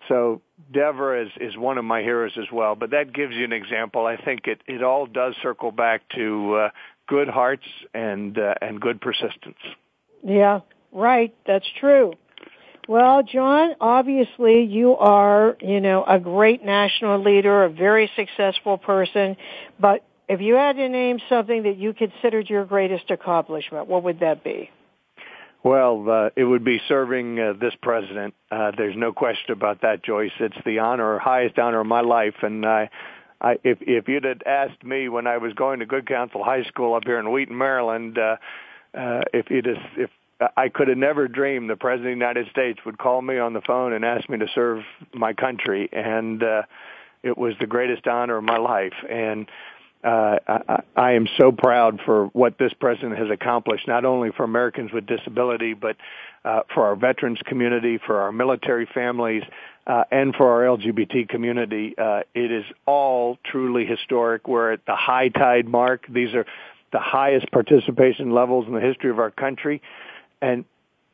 [0.07, 0.41] so
[0.73, 2.75] Devra is is one of my heroes as well.
[2.75, 4.05] But that gives you an example.
[4.05, 6.69] I think it it all does circle back to uh,
[7.07, 9.57] good hearts and uh, and good persistence.
[10.23, 11.33] Yeah, right.
[11.45, 12.13] That's true.
[12.89, 19.37] Well, John, obviously you are, you know, a great national leader, a very successful person,
[19.79, 24.19] but if you had to name something that you considered your greatest accomplishment, what would
[24.19, 24.69] that be?
[25.63, 28.35] Well, uh, it would be serving uh, this president.
[28.49, 30.31] Uh, there's no question about that, Joyce.
[30.39, 32.89] It's the honor, highest honor of my life, and I,
[33.41, 36.63] I, if if you'd had asked me when I was going to Good Counsel High
[36.63, 38.37] School up here in Wheaton, Maryland, uh,
[38.97, 39.67] uh, if you'd
[39.97, 40.09] if
[40.55, 43.51] I could have never dreamed the president of the United States would call me on
[43.51, 46.61] the phone and ask me to serve my country, and uh,
[47.21, 48.93] it was the greatest honor of my life.
[49.09, 49.49] And
[50.03, 54.43] uh, I, I am so proud for what this president has accomplished, not only for
[54.43, 55.97] Americans with disability, but
[56.45, 59.43] uh, for our veterans community, for our military families,
[59.87, 61.95] uh, and for our LGBT community.
[61.97, 64.47] Uh, it is all truly historic.
[64.47, 66.05] We're at the high tide mark.
[66.07, 66.45] These are
[66.91, 69.81] the highest participation levels in the history of our country.
[70.41, 70.63] And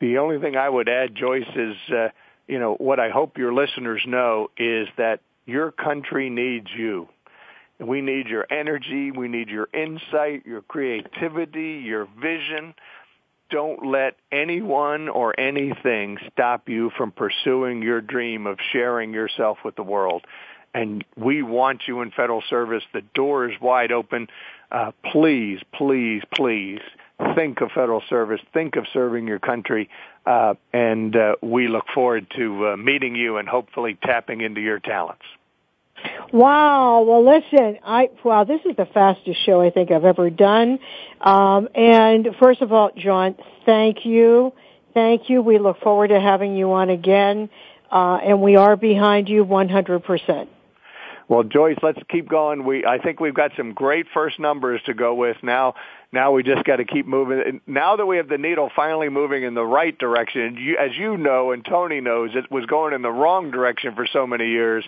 [0.00, 2.08] the only thing I would add, Joyce, is, uh,
[2.46, 7.08] you know, what I hope your listeners know is that your country needs you.
[7.78, 9.10] We need your energy.
[9.10, 12.74] We need your insight, your creativity, your vision.
[13.50, 19.76] Don't let anyone or anything stop you from pursuing your dream of sharing yourself with
[19.76, 20.24] the world.
[20.74, 22.82] And we want you in federal service.
[22.92, 24.28] The door is wide open.
[24.70, 26.80] Uh, please, please, please
[27.34, 28.40] think of federal service.
[28.52, 29.88] Think of serving your country.
[30.26, 34.80] Uh, and uh, we look forward to uh, meeting you and hopefully tapping into your
[34.80, 35.24] talents.
[36.32, 37.02] Wow.
[37.02, 40.78] Well, listen, I, wow, this is the fastest show I think I've ever done.
[41.20, 44.52] Um, and first of all, John, thank you.
[44.94, 45.42] Thank you.
[45.42, 47.50] We look forward to having you on again.
[47.90, 50.48] Uh, and we are behind you 100%.
[51.28, 52.64] Well, Joyce, let's keep going.
[52.64, 55.74] We, I think we've got some great first numbers to go with now.
[56.12, 57.42] Now we just got to keep moving.
[57.44, 60.96] And Now that we have the needle finally moving in the right direction, you, as
[60.96, 64.48] you know and Tony knows, it was going in the wrong direction for so many
[64.48, 64.84] years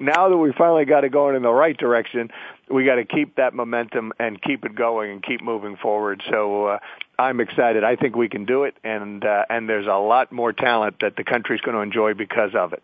[0.00, 2.28] now that we finally got it going in the right direction,
[2.70, 6.22] we got to keep that momentum and keep it going and keep moving forward.
[6.30, 6.78] So uh,
[7.18, 7.84] I'm excited.
[7.84, 11.16] I think we can do it, and uh, and there's a lot more talent that
[11.16, 12.82] the country's going to enjoy because of it.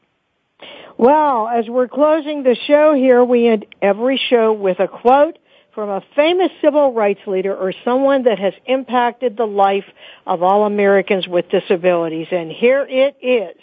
[0.99, 5.39] Well, as we're closing the show here, we end every show with a quote
[5.75, 9.85] from a famous civil rights leader or someone that has impacted the life
[10.27, 12.29] of all Americans with disabilities.
[12.33, 13.63] And here it is.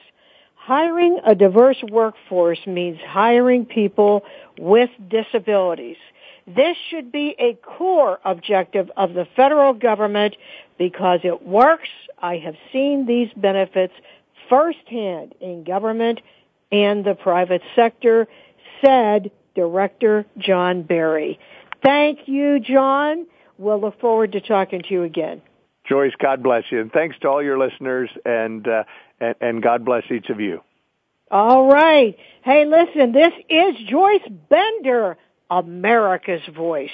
[0.65, 4.23] Hiring a diverse workforce means hiring people
[4.57, 5.97] with disabilities.
[6.47, 10.37] This should be a core objective of the federal government
[10.77, 11.89] because it works.
[12.17, 13.93] I have seen these benefits
[14.47, 16.21] firsthand in government
[16.71, 18.29] and the private sector,
[18.79, 21.39] said Director John Berry.
[21.83, 23.27] Thank you, John.
[23.57, 25.41] We'll look forward to talking to you again.
[25.87, 26.81] Joyce, God bless you.
[26.81, 28.83] And thanks to all your listeners and, uh,
[29.19, 30.61] and, and God bless each of you.
[31.29, 32.15] All right.
[32.43, 35.17] Hey, listen, this is Joyce Bender,
[35.49, 36.89] America's Voice,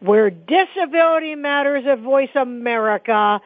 [0.00, 3.40] where disability matters at voiceamerica.com.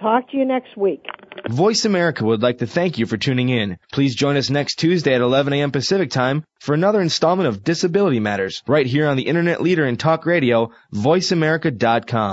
[0.00, 1.04] Talk to you next week.
[1.48, 3.78] Voice America would like to thank you for tuning in.
[3.92, 5.70] Please join us next Tuesday at 11 a.m.
[5.70, 9.96] Pacific Time for another installment of Disability Matters right here on the internet leader in
[9.96, 12.20] talk radio, voiceamerica.com.